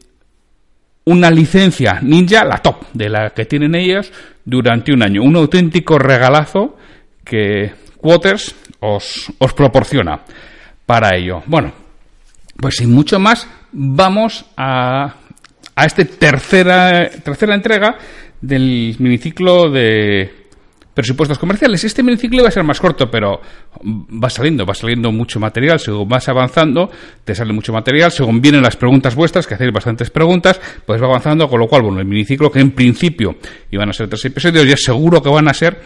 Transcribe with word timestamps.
una 1.04 1.30
licencia 1.30 2.00
ninja, 2.02 2.44
la 2.44 2.58
top, 2.58 2.84
de 2.92 3.08
la 3.08 3.30
que 3.30 3.46
tienen 3.46 3.74
ellos 3.74 4.12
durante 4.44 4.92
un 4.92 5.02
año. 5.02 5.22
Un 5.22 5.36
auténtico 5.36 5.98
regalazo 5.98 6.76
que 7.24 7.72
Quoters 7.96 8.54
os, 8.80 9.32
os 9.38 9.52
proporciona 9.54 10.20
para 10.86 11.16
ello. 11.16 11.42
Bueno, 11.46 11.72
pues 12.56 12.76
sin 12.76 12.92
mucho 12.92 13.18
más, 13.18 13.48
vamos 13.72 14.44
a, 14.56 15.14
a 15.74 15.84
esta 15.84 16.04
tercera, 16.04 17.08
tercera 17.22 17.54
entrega 17.54 17.98
del 18.40 18.96
miniciclo 18.98 19.70
de 19.70 20.47
presupuestos 20.98 21.38
comerciales. 21.38 21.84
Este 21.84 22.02
miniciclo 22.02 22.42
va 22.42 22.48
a 22.48 22.50
ser 22.50 22.64
más 22.64 22.80
corto, 22.80 23.08
pero 23.08 23.40
va 23.84 24.28
saliendo, 24.28 24.66
va 24.66 24.74
saliendo 24.74 25.12
mucho 25.12 25.38
material. 25.38 25.78
Según 25.78 26.08
vas 26.08 26.28
avanzando, 26.28 26.90
te 27.22 27.36
sale 27.36 27.52
mucho 27.52 27.72
material. 27.72 28.10
Según 28.10 28.40
vienen 28.40 28.62
las 28.62 28.74
preguntas 28.74 29.14
vuestras, 29.14 29.46
que 29.46 29.54
hacéis 29.54 29.72
bastantes 29.72 30.10
preguntas, 30.10 30.60
pues 30.84 31.00
va 31.00 31.06
avanzando. 31.06 31.48
Con 31.48 31.60
lo 31.60 31.68
cual, 31.68 31.82
bueno, 31.82 32.00
el 32.00 32.04
miniciclo, 32.04 32.50
que 32.50 32.58
en 32.58 32.72
principio 32.72 33.36
iban 33.70 33.88
a 33.88 33.92
ser 33.92 34.08
tres 34.08 34.24
episodios, 34.24 34.66
ya 34.66 34.76
seguro 34.76 35.22
que 35.22 35.28
van 35.28 35.46
a 35.46 35.54
ser 35.54 35.80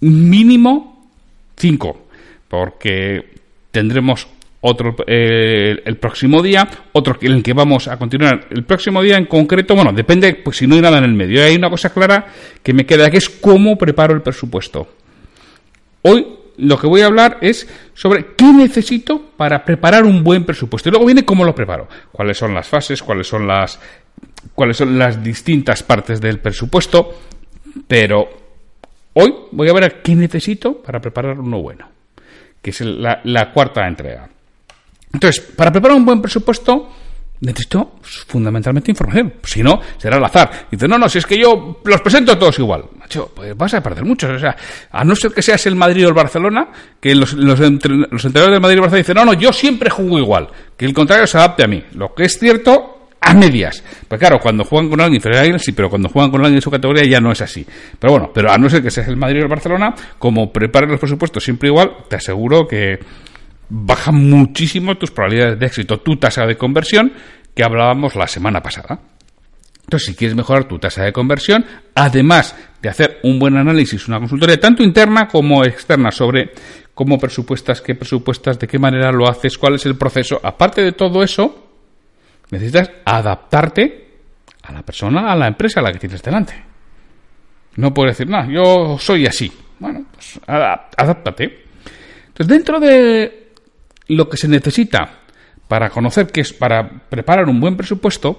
mínimo 0.00 1.08
cinco, 1.56 2.08
porque 2.46 3.40
tendremos 3.70 4.28
otro 4.66 4.96
eh, 5.06 5.82
el 5.84 5.96
próximo 5.98 6.42
día, 6.42 6.66
otro 6.92 7.18
en 7.20 7.32
el 7.32 7.42
que 7.42 7.52
vamos 7.52 7.86
a 7.86 7.98
continuar 7.98 8.46
el 8.50 8.64
próximo 8.64 9.02
día 9.02 9.18
en 9.18 9.26
concreto, 9.26 9.74
bueno, 9.74 9.92
depende, 9.92 10.40
pues 10.42 10.56
si 10.56 10.66
no 10.66 10.74
hay 10.74 10.80
nada 10.80 10.98
en 10.98 11.04
el 11.04 11.12
medio. 11.12 11.44
Hay 11.44 11.54
una 11.54 11.68
cosa 11.68 11.92
clara 11.92 12.26
que 12.62 12.72
me 12.72 12.86
queda, 12.86 13.10
que 13.10 13.18
es 13.18 13.28
cómo 13.28 13.76
preparo 13.76 14.14
el 14.14 14.22
presupuesto. 14.22 14.88
Hoy 16.00 16.26
lo 16.56 16.78
que 16.78 16.86
voy 16.86 17.02
a 17.02 17.06
hablar 17.06 17.38
es 17.42 17.68
sobre 17.92 18.34
qué 18.36 18.46
necesito 18.54 19.32
para 19.36 19.62
preparar 19.66 20.04
un 20.04 20.24
buen 20.24 20.44
presupuesto. 20.44 20.88
Y 20.88 20.92
luego 20.92 21.06
viene 21.06 21.26
cómo 21.26 21.44
lo 21.44 21.54
preparo. 21.54 21.86
Cuáles 22.10 22.38
son 22.38 22.54
las 22.54 22.66
fases, 22.66 23.02
cuáles 23.02 23.26
son 23.26 23.46
las, 23.46 23.78
cuáles 24.54 24.78
son 24.78 24.98
las 24.98 25.22
distintas 25.22 25.82
partes 25.82 26.22
del 26.22 26.40
presupuesto. 26.40 27.20
Pero 27.86 28.28
hoy 29.12 29.34
voy 29.52 29.68
a 29.68 29.74
ver 29.74 30.00
qué 30.00 30.14
necesito 30.14 30.80
para 30.80 31.00
preparar 31.00 31.38
uno 31.38 31.60
bueno, 31.60 31.86
que 32.62 32.70
es 32.70 32.80
la, 32.80 33.20
la 33.24 33.52
cuarta 33.52 33.86
entrega. 33.86 34.30
Entonces, 35.14 35.40
para 35.40 35.72
preparar 35.72 35.96
un 35.96 36.04
buen 36.04 36.20
presupuesto, 36.20 36.90
necesito 37.40 37.94
fundamentalmente 38.02 38.90
información. 38.90 39.34
Si 39.42 39.62
no, 39.62 39.80
será 39.96 40.16
al 40.16 40.24
azar. 40.24 40.66
Y 40.70 40.76
dice, 40.76 40.88
no, 40.88 40.98
no, 40.98 41.08
si 41.08 41.18
es 41.18 41.26
que 41.26 41.38
yo 41.38 41.80
los 41.84 42.00
presento 42.00 42.36
todos 42.36 42.58
igual. 42.58 42.84
Macho, 42.98 43.30
pues 43.34 43.56
vas 43.56 43.74
a 43.74 43.82
perder 43.82 44.04
muchos. 44.04 44.30
O 44.30 44.38
sea, 44.38 44.56
a 44.90 45.04
no 45.04 45.14
ser 45.14 45.32
que 45.32 45.42
seas 45.42 45.64
el 45.66 45.76
Madrid 45.76 46.04
o 46.04 46.08
el 46.08 46.14
Barcelona, 46.14 46.68
que 47.00 47.14
los, 47.14 47.32
los, 47.34 47.58
los 47.58 47.70
entrenadores 47.70 48.52
del 48.52 48.60
Madrid 48.60 48.76
y 48.76 48.80
Barcelona 48.80 48.98
dicen, 48.98 49.14
no, 49.14 49.24
no, 49.24 49.32
yo 49.34 49.52
siempre 49.52 49.90
juego 49.90 50.18
igual. 50.18 50.48
Que 50.76 50.84
el 50.84 50.92
contrario 50.94 51.26
se 51.26 51.38
adapte 51.38 51.64
a 51.64 51.68
mí. 51.68 51.82
Lo 51.94 52.14
que 52.14 52.24
es 52.24 52.38
cierto, 52.38 53.08
a 53.20 53.34
medias. 53.34 53.82
Pues 54.08 54.18
claro, 54.18 54.38
cuando 54.40 54.64
juegan 54.64 54.90
con 54.90 55.00
alguien 55.00 55.16
inferior 55.16 55.38
a 55.38 55.42
alguien, 55.42 55.58
sí, 55.58 55.72
pero 55.72 55.88
cuando 55.88 56.08
juegan 56.08 56.30
con 56.30 56.40
alguien 56.40 56.56
de 56.56 56.62
su 56.62 56.70
categoría 56.70 57.04
ya 57.04 57.20
no 57.20 57.32
es 57.32 57.40
así. 57.40 57.66
Pero 57.98 58.12
bueno, 58.12 58.30
pero 58.32 58.50
a 58.50 58.58
no 58.58 58.68
ser 58.68 58.82
que 58.82 58.90
seas 58.90 59.08
el 59.08 59.16
Madrid 59.16 59.40
o 59.40 59.44
el 59.44 59.48
Barcelona, 59.48 59.94
como 60.18 60.52
prepares 60.52 60.90
los 60.90 61.00
presupuestos 61.00 61.42
siempre 61.42 61.68
igual, 61.68 61.92
te 62.08 62.16
aseguro 62.16 62.66
que 62.66 62.98
baja 63.68 64.12
muchísimo 64.12 64.96
tus 64.96 65.10
probabilidades 65.10 65.58
de 65.58 65.66
éxito, 65.66 66.00
tu 66.00 66.16
tasa 66.16 66.46
de 66.46 66.56
conversión 66.56 67.12
que 67.54 67.64
hablábamos 67.64 68.16
la 68.16 68.26
semana 68.26 68.60
pasada. 68.60 69.00
Entonces, 69.84 70.08
si 70.08 70.14
quieres 70.14 70.34
mejorar 70.34 70.64
tu 70.64 70.78
tasa 70.78 71.04
de 71.04 71.12
conversión, 71.12 71.64
además 71.94 72.56
de 72.80 72.88
hacer 72.88 73.18
un 73.22 73.38
buen 73.38 73.56
análisis, 73.56 74.08
una 74.08 74.18
consultoría 74.18 74.58
tanto 74.58 74.82
interna 74.82 75.28
como 75.28 75.64
externa 75.64 76.10
sobre 76.10 76.52
cómo 76.94 77.18
presupuestas, 77.18 77.82
qué 77.82 77.94
presupuestas, 77.94 78.58
de 78.58 78.66
qué 78.66 78.78
manera 78.78 79.12
lo 79.12 79.28
haces, 79.28 79.58
cuál 79.58 79.74
es 79.74 79.84
el 79.86 79.96
proceso, 79.96 80.40
aparte 80.42 80.82
de 80.82 80.92
todo 80.92 81.22
eso, 81.22 81.68
necesitas 82.50 82.90
adaptarte 83.04 84.08
a 84.62 84.72
la 84.72 84.82
persona, 84.82 85.30
a 85.30 85.36
la 85.36 85.48
empresa 85.48 85.80
a 85.80 85.82
la 85.82 85.92
que 85.92 85.98
tienes 85.98 86.22
delante. 86.22 86.54
No 87.76 87.92
puedes 87.92 88.16
decir, 88.16 88.30
no, 88.30 88.50
yo 88.50 88.98
soy 88.98 89.26
así. 89.26 89.52
Bueno, 89.78 90.06
pues 90.12 90.40
adáptate. 90.46 91.64
Entonces, 92.28 92.46
dentro 92.46 92.80
de 92.80 93.43
lo 94.08 94.28
que 94.28 94.36
se 94.36 94.48
necesita 94.48 95.20
para 95.68 95.90
conocer 95.90 96.26
qué 96.26 96.42
es, 96.42 96.52
para 96.52 96.88
preparar 97.08 97.48
un 97.48 97.60
buen 97.60 97.76
presupuesto, 97.76 98.38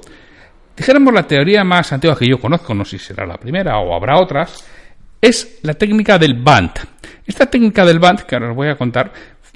dijéramos 0.75 1.13
la 1.13 1.23
teoría 1.23 1.63
más 1.63 1.91
antigua 1.91 2.17
que 2.17 2.27
yo 2.27 2.39
conozco, 2.39 2.73
no 2.73 2.85
sé 2.85 2.97
si 2.99 3.05
será 3.05 3.25
la 3.25 3.37
primera 3.37 3.79
o 3.79 3.95
habrá 3.95 4.19
otras, 4.19 4.65
es 5.21 5.59
la 5.63 5.73
técnica 5.73 6.17
del 6.19 6.35
BANT. 6.35 6.79
Esta 7.25 7.47
técnica 7.47 7.85
del 7.85 7.99
BANT, 7.99 8.21
que 8.21 8.35
ahora 8.35 8.51
os 8.51 8.55
voy 8.55 8.67
a 8.67 8.75
contar, 8.75 9.11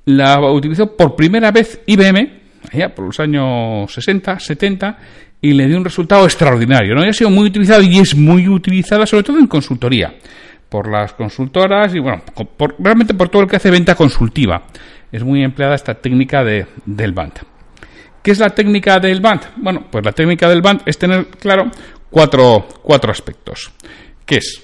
la 0.05 0.39
utilizó 0.51 0.95
por 0.95 1.15
primera 1.15 1.51
vez 1.51 1.81
IBM, 1.85 2.39
allá 2.73 2.93
por 2.93 3.05
los 3.05 3.19
años 3.19 3.93
60, 3.93 4.39
70, 4.39 4.97
y 5.41 5.53
le 5.53 5.67
dio 5.67 5.77
un 5.77 5.85
resultado 5.85 6.25
extraordinario. 6.25 6.95
¿no? 6.95 7.03
ha 7.03 7.13
sido 7.13 7.29
muy 7.29 7.47
utilizado 7.47 7.81
y 7.83 7.99
es 7.99 8.15
muy 8.15 8.47
utilizada 8.47 9.05
sobre 9.05 9.23
todo 9.23 9.37
en 9.37 9.47
consultoría, 9.47 10.15
por 10.67 10.89
las 10.89 11.13
consultoras 11.13 11.93
y 11.93 11.99
bueno, 11.99 12.23
por, 12.57 12.75
realmente 12.79 13.13
por 13.13 13.29
todo 13.29 13.43
el 13.43 13.47
que 13.47 13.57
hace 13.57 13.71
venta 13.71 13.95
consultiva 13.95 14.63
es 15.11 15.23
muy 15.23 15.43
empleada 15.43 15.75
esta 15.75 15.95
técnica 15.95 16.43
de, 16.43 16.67
del 16.85 17.13
band. 17.13 17.33
¿Qué 18.21 18.31
es 18.31 18.39
la 18.39 18.49
técnica 18.49 18.99
del 18.99 19.21
band? 19.21 19.41
Bueno, 19.57 19.87
pues 19.89 20.05
la 20.05 20.11
técnica 20.11 20.49
del 20.49 20.61
band 20.61 20.81
es 20.85 20.97
tener 20.97 21.27
claro 21.27 21.71
cuatro, 22.09 22.67
cuatro 22.81 23.11
aspectos. 23.11 23.71
¿Qué 24.25 24.37
es? 24.37 24.61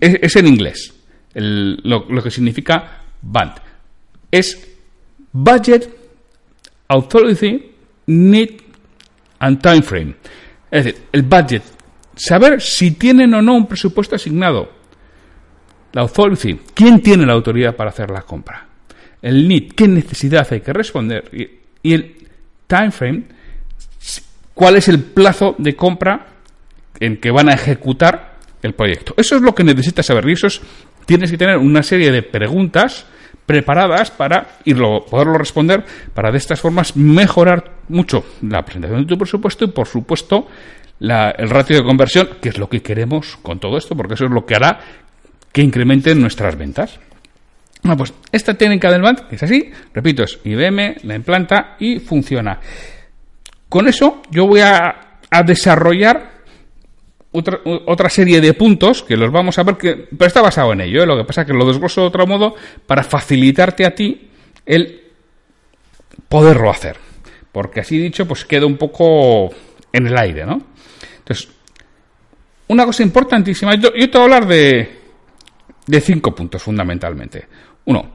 Es, 0.00 0.34
en 0.34 0.46
inglés 0.46 0.94
lo, 1.34 2.06
lo, 2.08 2.22
que 2.22 2.30
significa 2.30 3.02
band. 3.22 3.52
Es 4.30 4.76
budget, 5.32 5.88
authority, 6.88 7.70
need 8.06 8.60
and 9.38 9.60
time 9.62 9.82
frame. 9.82 10.14
Es 10.70 10.84
decir, 10.84 11.02
el 11.12 11.22
budget. 11.22 11.62
Saber 12.16 12.60
si 12.60 12.92
tienen 12.92 13.32
o 13.34 13.42
no 13.42 13.54
un 13.54 13.66
presupuesto 13.66 14.16
asignado 14.16 14.72
la 15.92 16.02
authority, 16.02 16.58
¿quién 16.74 17.00
tiene 17.00 17.24
la 17.24 17.34
autoridad 17.34 17.76
para 17.76 17.90
hacer 17.90 18.10
la 18.10 18.22
compra? 18.22 18.67
El 19.22 19.48
need, 19.48 19.72
¿qué 19.74 19.88
necesidad 19.88 20.46
hay 20.50 20.60
que 20.60 20.72
responder? 20.72 21.24
Y, 21.32 21.92
el 21.92 22.16
time 22.66 22.90
frame, 22.90 23.22
¿cuál 24.54 24.76
es 24.76 24.88
el 24.88 25.02
plazo 25.02 25.54
de 25.58 25.74
compra 25.74 26.26
en 27.00 27.16
que 27.16 27.30
van 27.30 27.48
a 27.48 27.54
ejecutar 27.54 28.36
el 28.62 28.74
proyecto? 28.74 29.14
Eso 29.16 29.36
es 29.36 29.42
lo 29.42 29.54
que 29.54 29.64
necesitas 29.64 30.06
saber 30.06 30.28
y 30.28 30.32
eso 30.32 30.48
es, 30.48 30.60
tienes 31.06 31.30
que 31.30 31.38
tener 31.38 31.56
una 31.56 31.82
serie 31.82 32.10
de 32.10 32.22
preguntas 32.22 33.06
preparadas 33.46 34.10
para 34.10 34.58
irlo, 34.66 35.06
poderlo 35.06 35.38
responder, 35.38 35.84
para 36.12 36.30
de 36.30 36.36
estas 36.36 36.60
formas 36.60 36.94
mejorar 36.96 37.78
mucho 37.88 38.24
la 38.42 38.62
presentación 38.62 39.00
de 39.00 39.06
tu 39.06 39.16
presupuesto 39.16 39.64
y, 39.64 39.68
por 39.68 39.86
supuesto, 39.86 40.46
el 41.00 41.50
ratio 41.50 41.76
de 41.76 41.82
conversión, 41.82 42.28
que 42.42 42.50
es 42.50 42.58
lo 42.58 42.68
que 42.68 42.82
queremos 42.82 43.38
con 43.38 43.58
todo 43.58 43.78
esto, 43.78 43.96
porque 43.96 44.14
eso 44.14 44.26
es 44.26 44.30
lo 44.30 44.44
que 44.44 44.54
hará 44.54 44.80
que 45.52 45.62
incrementen 45.62 46.20
nuestras 46.20 46.56
ventas. 46.58 47.00
Bueno, 47.82 47.96
pues 47.96 48.12
esta 48.32 48.54
técnica 48.54 48.90
del 48.90 49.02
BAND, 49.02 49.20
es 49.30 49.42
así, 49.42 49.70
repito, 49.94 50.24
es 50.24 50.38
IBM, 50.44 50.96
la 51.04 51.14
implanta 51.14 51.76
y 51.78 52.00
funciona. 52.00 52.58
Con 53.68 53.88
eso 53.88 54.22
yo 54.30 54.46
voy 54.46 54.60
a, 54.60 55.20
desarrollar 55.44 56.38
otra, 57.32 57.60
otra, 57.86 58.08
serie 58.08 58.40
de 58.40 58.54
puntos 58.54 59.02
que 59.02 59.16
los 59.16 59.30
vamos 59.30 59.58
a 59.58 59.62
ver, 59.62 59.76
que, 59.76 60.08
pero 60.16 60.26
está 60.26 60.40
basado 60.40 60.72
en 60.72 60.80
ello. 60.80 61.02
¿eh? 61.02 61.06
Lo 61.06 61.16
que 61.16 61.24
pasa 61.24 61.42
es 61.42 61.46
que 61.46 61.52
lo 61.52 61.66
desgloso 61.66 62.00
de 62.00 62.06
otro 62.08 62.26
modo 62.26 62.54
para 62.86 63.04
facilitarte 63.04 63.84
a 63.84 63.94
ti 63.94 64.30
el 64.64 65.02
poderlo 66.28 66.70
hacer. 66.70 66.96
Porque 67.52 67.80
así 67.80 67.98
dicho, 67.98 68.26
pues 68.26 68.44
queda 68.44 68.66
un 68.66 68.76
poco 68.76 69.50
en 69.92 70.06
el 70.06 70.16
aire, 70.16 70.46
¿no? 70.46 70.62
Entonces, 71.18 71.48
una 72.68 72.84
cosa 72.84 73.02
importantísima, 73.02 73.74
yo, 73.74 73.94
yo 73.94 74.10
te 74.10 74.18
voy 74.18 74.20
a 74.20 74.36
hablar 74.36 74.46
de 74.46 76.00
cinco 76.00 76.34
puntos 76.34 76.62
fundamentalmente. 76.62 77.46
Uno, 77.88 78.12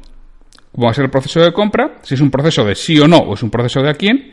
cómo 0.71 0.85
va 0.85 0.91
a 0.91 0.93
ser 0.93 1.05
el 1.05 1.11
proceso 1.11 1.39
de 1.41 1.51
compra, 1.51 1.99
si 2.03 2.13
es 2.13 2.21
un 2.21 2.29
proceso 2.29 2.63
de 2.63 2.75
sí 2.75 2.99
o 2.99 3.07
no 3.07 3.17
o 3.17 3.33
es 3.33 3.43
un 3.43 3.49
proceso 3.49 3.81
de 3.81 3.89
a 3.89 3.93
quién 3.93 4.31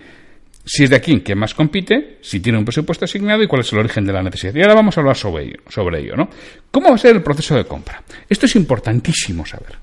si 0.65 0.85
es 0.85 0.91
de 0.91 0.97
aquí 0.97 1.21
quién 1.21 1.39
más 1.39 1.55
compite, 1.55 2.19
si 2.21 2.41
tiene 2.41 2.59
un 2.59 2.65
presupuesto 2.65 3.05
asignado 3.05 3.43
y 3.43 3.47
cuál 3.47 3.63
es 3.63 3.73
el 3.73 3.79
origen 3.79 4.05
de 4.05 4.13
la 4.13 4.23
necesidad. 4.23 4.55
Y 4.55 4.61
ahora 4.61 4.75
vamos 4.75 4.97
a 4.97 5.01
hablar 5.01 5.17
sobre 5.17 5.45
ello. 5.45 5.57
Sobre 5.69 6.01
ello 6.01 6.17
¿no? 6.17 6.29
¿Cómo 6.71 6.91
va 6.91 6.95
a 6.95 6.99
ser 6.99 7.17
el 7.17 7.23
proceso 7.23 7.55
de 7.57 7.65
compra? 7.65 8.03
Esto 8.29 8.47
es 8.47 8.55
importantísimo 8.57 9.45
saber. 9.47 9.79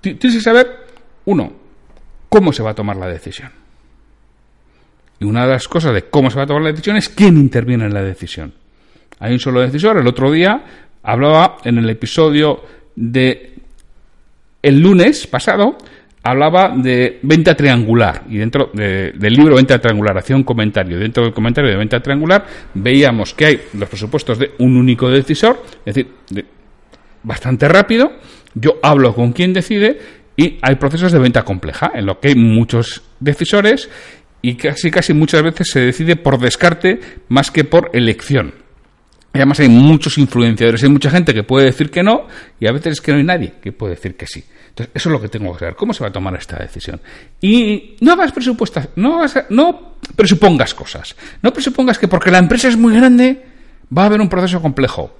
Tienes 0.00 0.20
que 0.20 0.40
saber, 0.40 0.66
uno, 1.26 1.52
cómo 2.28 2.52
se 2.52 2.62
va 2.62 2.70
a 2.70 2.74
tomar 2.74 2.96
la 2.96 3.06
decisión. 3.06 3.50
Y 5.20 5.24
una 5.24 5.46
de 5.46 5.52
las 5.52 5.66
cosas 5.66 5.94
de 5.94 6.02
cómo 6.04 6.30
se 6.30 6.36
va 6.36 6.42
a 6.42 6.46
tomar 6.46 6.62
la 6.62 6.70
decisión 6.72 6.96
es 6.96 7.08
quién 7.08 7.36
interviene 7.36 7.86
en 7.86 7.94
la 7.94 8.02
decisión. 8.02 8.54
Hay 9.20 9.32
un 9.32 9.40
solo 9.40 9.60
decisor. 9.60 9.96
El 9.96 10.06
otro 10.06 10.30
día 10.30 10.64
hablaba 11.02 11.58
en 11.64 11.78
el 11.78 11.88
episodio 11.90 12.64
de 12.94 13.57
el 14.62 14.80
lunes 14.80 15.26
pasado 15.26 15.76
hablaba 16.22 16.74
de 16.76 17.20
venta 17.22 17.54
triangular 17.54 18.24
y 18.28 18.38
dentro 18.38 18.70
del 18.74 19.32
libro 19.32 19.56
Venta 19.56 19.78
Triangular 19.78 20.18
hacía 20.18 20.36
un 20.36 20.44
comentario. 20.44 20.98
Dentro 20.98 21.24
del 21.24 21.32
comentario 21.32 21.70
de 21.70 21.76
venta 21.76 22.00
triangular 22.00 22.44
veíamos 22.74 23.34
que 23.34 23.44
hay 23.46 23.60
los 23.74 23.88
presupuestos 23.88 24.38
de 24.38 24.52
un 24.58 24.76
único 24.76 25.08
decisor, 25.08 25.62
es 25.84 25.94
decir, 25.94 26.12
bastante 27.22 27.68
rápido. 27.68 28.12
Yo 28.54 28.78
hablo 28.82 29.14
con 29.14 29.32
quien 29.32 29.52
decide 29.52 29.98
y 30.36 30.58
hay 30.62 30.76
procesos 30.76 31.12
de 31.12 31.18
venta 31.18 31.44
compleja 31.44 31.92
en 31.94 32.06
lo 32.06 32.20
que 32.20 32.28
hay 32.28 32.34
muchos 32.34 33.02
decisores 33.20 33.88
y 34.42 34.54
casi 34.54 34.90
casi 34.90 35.14
muchas 35.14 35.42
veces 35.42 35.70
se 35.70 35.80
decide 35.80 36.16
por 36.16 36.38
descarte 36.38 37.00
más 37.28 37.50
que 37.50 37.64
por 37.64 37.90
elección. 37.92 38.54
Además 39.32 39.60
hay 39.60 39.68
muchos 39.68 40.18
influenciadores, 40.18 40.82
hay 40.82 40.88
mucha 40.88 41.10
gente 41.10 41.34
que 41.34 41.42
puede 41.42 41.66
decir 41.66 41.90
que 41.90 42.02
no 42.02 42.26
y 42.58 42.66
a 42.66 42.72
veces 42.72 42.94
es 42.94 43.00
que 43.00 43.12
no 43.12 43.18
hay 43.18 43.24
nadie 43.24 43.54
que 43.62 43.72
puede 43.72 43.94
decir 43.94 44.16
que 44.16 44.26
sí. 44.26 44.42
Entonces, 44.70 44.90
eso 44.94 45.08
es 45.08 45.12
lo 45.12 45.20
que 45.20 45.28
tengo 45.28 45.52
que 45.52 45.60
saber. 45.60 45.74
¿Cómo 45.76 45.92
se 45.92 46.02
va 46.02 46.08
a 46.08 46.12
tomar 46.12 46.34
esta 46.34 46.56
decisión? 46.56 47.00
Y 47.40 47.96
no 48.00 48.12
hagas 48.12 48.32
presupuestas, 48.32 48.88
no, 48.96 49.20
no 49.50 49.96
presupongas 50.16 50.74
cosas. 50.74 51.14
No 51.42 51.52
presupongas 51.52 51.98
que 51.98 52.08
porque 52.08 52.30
la 52.30 52.38
empresa 52.38 52.68
es 52.68 52.76
muy 52.76 52.94
grande 52.94 53.44
va 53.96 54.02
a 54.02 54.06
haber 54.06 54.20
un 54.20 54.28
proceso 54.28 54.60
complejo. 54.60 55.14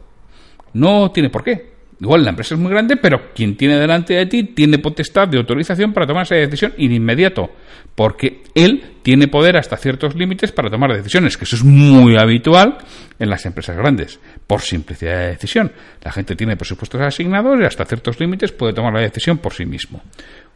No 0.74 1.10
tiene 1.10 1.30
por 1.30 1.44
qué. 1.44 1.78
Igual 2.00 2.22
la 2.22 2.30
empresa 2.30 2.54
es 2.54 2.60
muy 2.60 2.70
grande, 2.70 2.96
pero 2.96 3.32
quien 3.34 3.56
tiene 3.56 3.76
delante 3.76 4.14
de 4.14 4.26
ti 4.26 4.44
tiene 4.44 4.78
potestad 4.78 5.26
de 5.26 5.38
autorización 5.38 5.92
para 5.92 6.06
tomar 6.06 6.22
esa 6.22 6.36
decisión 6.36 6.72
de 6.76 6.84
inmediato, 6.84 7.50
porque 7.96 8.42
él 8.54 8.98
tiene 9.02 9.26
poder 9.26 9.56
hasta 9.56 9.76
ciertos 9.76 10.14
límites 10.14 10.52
para 10.52 10.70
tomar 10.70 10.94
decisiones, 10.94 11.36
que 11.36 11.42
eso 11.42 11.56
es 11.56 11.64
muy 11.64 12.16
habitual 12.16 12.78
en 13.18 13.30
las 13.30 13.44
empresas 13.46 13.76
grandes, 13.76 14.20
por 14.46 14.60
simplicidad 14.60 15.18
de 15.18 15.28
decisión. 15.28 15.72
La 16.02 16.12
gente 16.12 16.36
tiene 16.36 16.56
presupuestos 16.56 17.00
asignados 17.00 17.58
y 17.60 17.64
hasta 17.64 17.84
ciertos 17.84 18.18
límites 18.20 18.52
puede 18.52 18.72
tomar 18.72 18.92
la 18.92 19.00
decisión 19.00 19.38
por 19.38 19.52
sí 19.52 19.66
mismo 19.66 20.02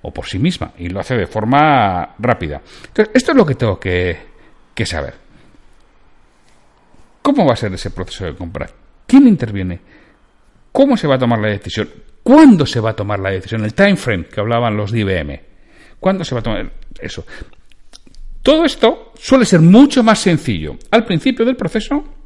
o 0.02 0.12
por 0.12 0.26
sí 0.26 0.38
misma 0.38 0.72
y 0.78 0.88
lo 0.88 1.00
hace 1.00 1.16
de 1.16 1.26
forma 1.26 2.14
rápida. 2.18 2.60
Entonces, 2.88 3.14
esto 3.14 3.32
es 3.32 3.36
lo 3.36 3.46
que 3.46 3.54
tengo 3.54 3.78
que, 3.78 4.16
que 4.74 4.86
saber. 4.86 5.14
¿Cómo 7.20 7.46
va 7.46 7.54
a 7.54 7.56
ser 7.56 7.72
ese 7.74 7.90
proceso 7.90 8.24
de 8.24 8.34
comprar? 8.34 8.70
¿Quién 9.06 9.28
interviene? 9.28 9.80
¿Cómo 10.72 10.96
se 10.96 11.06
va 11.06 11.16
a 11.16 11.18
tomar 11.18 11.38
la 11.38 11.48
decisión? 11.48 11.88
¿Cuándo 12.22 12.66
se 12.66 12.80
va 12.80 12.90
a 12.90 12.96
tomar 12.96 13.18
la 13.20 13.30
decisión? 13.30 13.64
El 13.64 13.74
time 13.74 13.96
frame 13.96 14.24
que 14.26 14.40
hablaban 14.40 14.76
los 14.76 14.90
de 14.90 15.00
IBM. 15.00 15.40
¿Cuándo 16.00 16.24
se 16.24 16.34
va 16.34 16.40
a 16.40 16.42
tomar 16.42 16.72
eso? 17.00 17.24
Todo 18.42 18.64
esto 18.64 19.12
suele 19.14 19.44
ser 19.44 19.60
mucho 19.60 20.02
más 20.02 20.18
sencillo 20.18 20.76
al 20.90 21.04
principio 21.04 21.44
del 21.44 21.56
proceso 21.56 22.21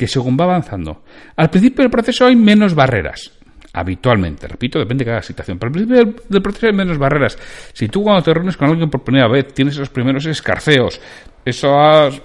que 0.00 0.08
según 0.08 0.34
va 0.34 0.44
avanzando. 0.44 1.04
Al 1.36 1.50
principio 1.50 1.82
del 1.82 1.90
proceso 1.90 2.24
hay 2.24 2.34
menos 2.34 2.74
barreras. 2.74 3.32
Habitualmente, 3.74 4.48
repito, 4.48 4.78
depende 4.78 5.04
de 5.04 5.10
cada 5.10 5.20
situación. 5.20 5.58
Pero 5.58 5.68
al 5.68 5.72
principio 5.74 6.22
del, 6.26 6.42
proceso 6.42 6.68
hay 6.68 6.72
menos 6.72 6.96
barreras. 6.96 7.36
Si 7.74 7.86
tú 7.88 8.02
cuando 8.02 8.22
te 8.22 8.32
reúnes 8.32 8.56
con 8.56 8.70
alguien 8.70 8.88
por 8.88 9.04
primera 9.04 9.28
vez 9.28 9.52
tienes 9.52 9.74
esos 9.74 9.90
primeros 9.90 10.24
escarceos, 10.24 10.98
esos 11.44 12.22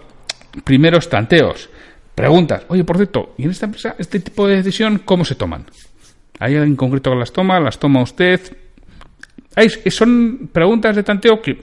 primeros 0.64 1.10
tanteos, 1.10 1.70
Preguntas, 2.16 2.64
oye, 2.70 2.86
por 2.86 2.96
cierto, 2.96 3.34
¿y 3.38 3.44
en 3.44 3.52
esta 3.52 3.66
empresa 3.66 3.96
este 4.00 4.22
tipo 4.22 4.48
de 4.48 4.56
decisión 4.56 5.02
cómo 5.04 5.26
se 5.26 5.36
toman? 5.36 5.66
¿Hay 6.40 6.56
alguien 6.56 6.78
concreto 6.78 7.12
que 7.12 7.18
las 7.18 7.34
toma? 7.34 7.60
¿Las 7.60 7.78
toma 7.78 8.02
usted? 8.02 8.40
Hay, 9.54 9.68
son 9.70 10.50
preguntas 10.50 10.96
de 10.96 11.04
tanteo 11.04 11.42
que 11.42 11.62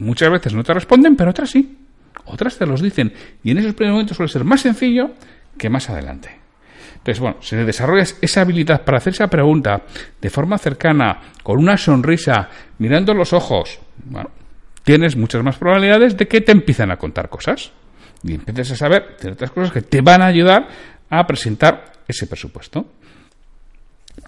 muchas 0.00 0.30
veces 0.30 0.52
no 0.52 0.62
te 0.62 0.74
responden, 0.74 1.16
pero 1.16 1.30
otras 1.30 1.48
sí. 1.48 1.78
Otras 2.26 2.58
te 2.58 2.66
los 2.66 2.82
dicen. 2.82 3.10
Y 3.42 3.52
en 3.52 3.58
esos 3.58 3.72
primeros 3.72 3.94
momentos 3.94 4.18
suele 4.18 4.30
ser 4.30 4.44
más 4.44 4.60
sencillo 4.60 5.12
que 5.58 5.68
más 5.68 5.88
adelante. 5.90 6.46
Entonces, 7.06 7.20
bueno, 7.20 7.36
si 7.40 7.54
desarrollas 7.56 8.18
esa 8.20 8.40
habilidad 8.40 8.82
para 8.82 8.98
hacer 8.98 9.12
esa 9.12 9.28
pregunta 9.28 9.82
de 10.20 10.28
forma 10.28 10.58
cercana, 10.58 11.20
con 11.42 11.58
una 11.58 11.76
sonrisa, 11.76 12.48
mirando 12.78 13.14
los 13.14 13.32
ojos, 13.32 13.78
bueno, 14.04 14.30
tienes 14.82 15.16
muchas 15.16 15.42
más 15.42 15.56
probabilidades 15.56 16.16
de 16.16 16.26
que 16.26 16.40
te 16.40 16.52
empiecen 16.52 16.90
a 16.90 16.96
contar 16.96 17.28
cosas 17.28 17.70
y 18.24 18.34
empieces 18.34 18.72
a 18.72 18.76
saber 18.76 19.16
ciertas 19.20 19.50
cosas 19.52 19.72
que 19.72 19.82
te 19.82 20.00
van 20.00 20.20
a 20.20 20.26
ayudar 20.26 20.66
a 21.08 21.26
presentar 21.26 21.92
ese 22.08 22.26
presupuesto. 22.26 22.86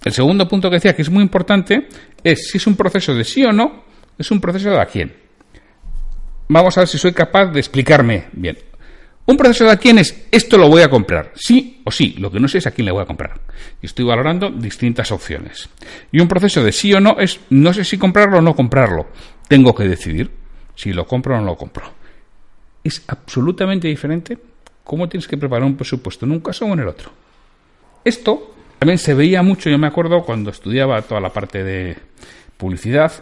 El 0.05 0.13
segundo 0.13 0.47
punto 0.47 0.71
que 0.71 0.77
decía 0.77 0.95
que 0.95 1.03
es 1.03 1.11
muy 1.11 1.23
importante 1.23 1.89
es 2.23 2.51
si 2.51 2.59
es 2.59 2.67
un 2.67 2.77
proceso 2.77 3.15
de 3.15 3.25
sí 3.25 3.45
o 3.45 3.53
no, 3.53 3.85
es 4.17 4.31
un 4.31 4.41
proceso 4.41 4.71
de 4.71 4.81
a 4.81 4.87
quién. 4.87 5.13
Vamos 6.49 6.77
a 6.77 6.83
ver 6.83 6.89
si 6.89 6.99
soy 6.99 7.13
capaz 7.13 7.47
de 7.47 7.59
explicarme 7.59 8.27
bien. 8.33 8.68
Un 9.29 9.37
proceso 9.37 9.65
de 9.65 9.71
a 9.71 9.77
quién 9.77 9.99
es 9.99 10.27
esto 10.33 10.59
lo 10.59 10.69
voy 10.69 10.83
a 10.83 10.91
comprar, 10.91 11.33
sí 11.37 11.81
o 11.85 11.91
sí, 11.91 12.17
lo 12.19 12.31
que 12.31 12.41
no 12.41 12.49
sé 12.49 12.59
es 12.59 12.67
a 12.67 12.73
quién 12.73 12.87
le 12.87 12.93
voy 12.93 13.03
a 13.03 13.07
comprar. 13.07 13.41
Y 13.81 13.87
estoy 13.87 14.05
valorando 14.05 14.51
distintas 14.51 15.13
opciones. 15.13 15.69
Y 16.11 16.21
un 16.21 16.27
proceso 16.27 16.65
de 16.65 16.73
sí 16.73 16.93
o 16.95 17.01
no 17.01 17.17
es 17.19 17.39
no 17.51 17.73
sé 17.73 17.85
si 17.85 17.97
comprarlo 17.97 18.39
o 18.39 18.41
no 18.43 18.57
comprarlo. 18.57 19.07
Tengo 19.47 19.75
que 19.75 19.85
decidir 19.85 20.31
si 20.75 20.93
lo 20.93 21.07
compro 21.07 21.37
o 21.37 21.39
no 21.39 21.45
lo 21.45 21.57
compro 21.57 21.99
es 22.89 23.03
absolutamente 23.07 23.89
diferente 23.89 24.39
cómo 24.85 25.09
tienes 25.09 25.29
que 25.29 25.37
preparar 25.37 25.65
un 25.65 25.77
presupuesto 25.77 26.25
en 26.27 26.33
un 26.33 26.41
caso 26.41 26.65
o 26.65 26.73
en 26.73 26.81
el 26.81 26.89
otro. 26.89 27.11
Esto 28.05 28.55
también 28.79 28.99
se 28.99 29.15
veía 29.15 29.43
mucho, 29.43 29.71
yo 29.71 29.79
me 29.79 29.87
acuerdo 29.87 30.23
cuando 30.23 30.51
estudiaba 30.51 31.03
toda 31.03 31.21
la 31.21 31.31
parte 31.31 31.63
de 31.63 31.97
publicidad. 32.57 33.13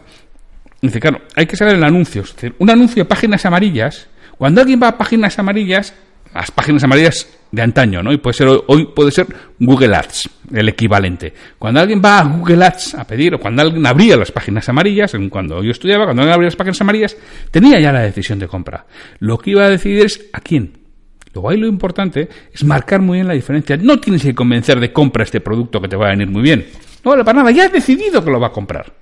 Dice, 0.80 1.00
claro, 1.00 1.22
hay 1.34 1.46
que 1.46 1.56
saber 1.56 1.74
el 1.74 1.84
anuncio. 1.84 2.22
Es 2.22 2.34
decir, 2.34 2.54
un 2.58 2.70
anuncio 2.70 3.02
de 3.02 3.08
páginas 3.08 3.44
amarillas, 3.46 4.08
cuando 4.38 4.60
alguien 4.60 4.80
va 4.82 4.88
a 4.88 4.98
páginas 4.98 5.38
amarillas, 5.38 5.94
las 6.34 6.50
páginas 6.50 6.84
amarillas 6.84 7.26
de 7.50 7.62
antaño, 7.62 8.02
¿no? 8.02 8.12
Y 8.12 8.18
puede 8.18 8.34
ser 8.34 8.48
hoy 8.66 8.88
puede 8.94 9.10
ser 9.10 9.26
Google 9.58 9.96
Ads, 9.96 10.28
el 10.52 10.68
equivalente. 10.68 11.32
Cuando 11.58 11.80
alguien 11.80 12.02
va 12.04 12.18
a 12.18 12.24
Google 12.24 12.64
Ads 12.64 12.94
a 12.94 13.06
pedir 13.06 13.34
o 13.34 13.38
cuando 13.38 13.62
alguien 13.62 13.86
abría 13.86 14.16
las 14.16 14.32
páginas 14.32 14.68
amarillas, 14.68 15.12
cuando 15.30 15.62
yo 15.62 15.70
estudiaba, 15.70 16.04
cuando 16.04 16.22
alguien 16.22 16.34
abría 16.34 16.48
las 16.48 16.56
páginas 16.56 16.80
amarillas, 16.80 17.16
tenía 17.50 17.80
ya 17.80 17.92
la 17.92 18.00
decisión 18.00 18.38
de 18.38 18.48
compra. 18.48 18.86
Lo 19.20 19.38
que 19.38 19.52
iba 19.52 19.64
a 19.64 19.70
decidir 19.70 20.04
es 20.04 20.26
a 20.32 20.40
quién. 20.40 20.78
Luego 21.32 21.50
ahí 21.50 21.58
lo 21.58 21.66
importante 21.66 22.28
es 22.52 22.64
marcar 22.64 23.00
muy 23.00 23.18
bien 23.18 23.28
la 23.28 23.34
diferencia. 23.34 23.76
No 23.76 23.98
tienes 24.00 24.22
que 24.22 24.34
convencer 24.34 24.80
de 24.80 24.92
compra 24.92 25.22
este 25.22 25.40
producto 25.40 25.80
que 25.80 25.88
te 25.88 25.96
va 25.96 26.06
a 26.08 26.10
venir 26.10 26.28
muy 26.28 26.42
bien. 26.42 26.66
No 27.04 27.10
vale 27.10 27.24
para 27.24 27.38
nada, 27.38 27.50
ya 27.50 27.66
has 27.66 27.72
decidido 27.72 28.24
que 28.24 28.30
lo 28.30 28.40
va 28.40 28.48
a 28.48 28.52
comprar. 28.52 28.92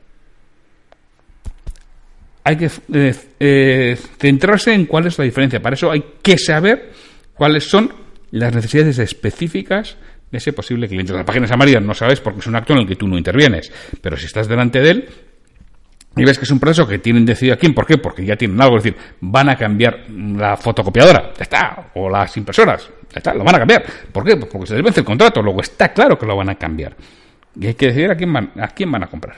Hay 2.45 2.57
que 2.57 2.71
eh, 2.93 3.15
eh, 3.41 3.99
centrarse 4.19 4.75
en 4.75 4.87
cuál 4.87 5.07
es 5.07 5.19
la 5.19 5.25
diferencia. 5.25 5.61
Para 5.61 5.75
eso 5.75 5.91
hay 5.91 6.05
que 6.23 6.37
saber 6.37 6.93
cuáles 7.35 7.65
son 7.65 7.93
las 8.31 8.55
necesidades 8.55 8.99
específicas 8.99 9.97
de 10.31 10.39
ese 10.39 10.53
posible 10.53 10.89
cliente. 10.89 11.13
Las 11.13 11.25
páginas 11.25 11.51
amarillas 11.53 11.83
no 11.83 11.95
sabes 11.95 12.21
porque 12.21 12.41
es 12.41 12.47
un 12.47 12.57
acto 12.57 12.75
en 12.75 12.81
el 12.81 12.87
que 12.87 12.97
tú 12.97 13.09
no 13.09 13.17
intervienes, 13.17 13.73
pero 14.01 14.17
si 14.17 14.27
estás 14.27 14.49
delante 14.49 14.81
de 14.81 14.91
él, 14.91 15.09
y 16.17 16.25
ves 16.25 16.39
que 16.39 16.45
es 16.45 16.51
un 16.51 16.61
proceso 16.61 16.87
que 16.87 16.99
tienen 16.99 17.25
decidido 17.25 17.55
a 17.55 17.57
quién, 17.57 17.75
¿por 17.75 17.87
qué? 17.87 17.99
Porque 17.99 18.25
ya 18.25 18.37
tienen 18.37 18.61
algo, 18.61 18.77
es 18.77 18.85
decir, 18.85 18.99
van 19.21 19.49
a 19.49 19.57
cambiar 19.57 20.05
la 20.11 20.57
fotocopiadora, 20.57 21.33
ya 21.37 21.43
está, 21.43 21.91
o 21.95 22.09
las 22.09 22.37
impresoras, 22.37 22.89
ya 23.13 23.19
está, 23.19 23.35
lo 23.35 23.43
van 23.43 23.57
a 23.57 23.59
cambiar. 23.59 23.85
¿Por 24.13 24.25
qué? 24.25 24.37
Pues 24.37 24.51
porque 24.51 24.67
se 24.67 24.75
les 24.75 24.83
vence 24.83 25.01
el 25.01 25.07
contrato, 25.07 25.43
luego 25.43 25.61
está 25.61 25.93
claro 25.93 26.19
que 26.19 26.27
lo 26.27 26.37
van 26.37 26.51
a 26.51 26.55
cambiar. 26.55 26.97
Y 27.59 27.67
hay 27.67 27.75
que 27.75 27.87
decidir 27.87 28.11
a 28.11 28.17
quién 28.17 28.33
van 28.33 28.53
a, 28.59 28.69
quién 28.69 28.91
van 28.91 29.05
a 29.05 29.07
comprar. 29.07 29.37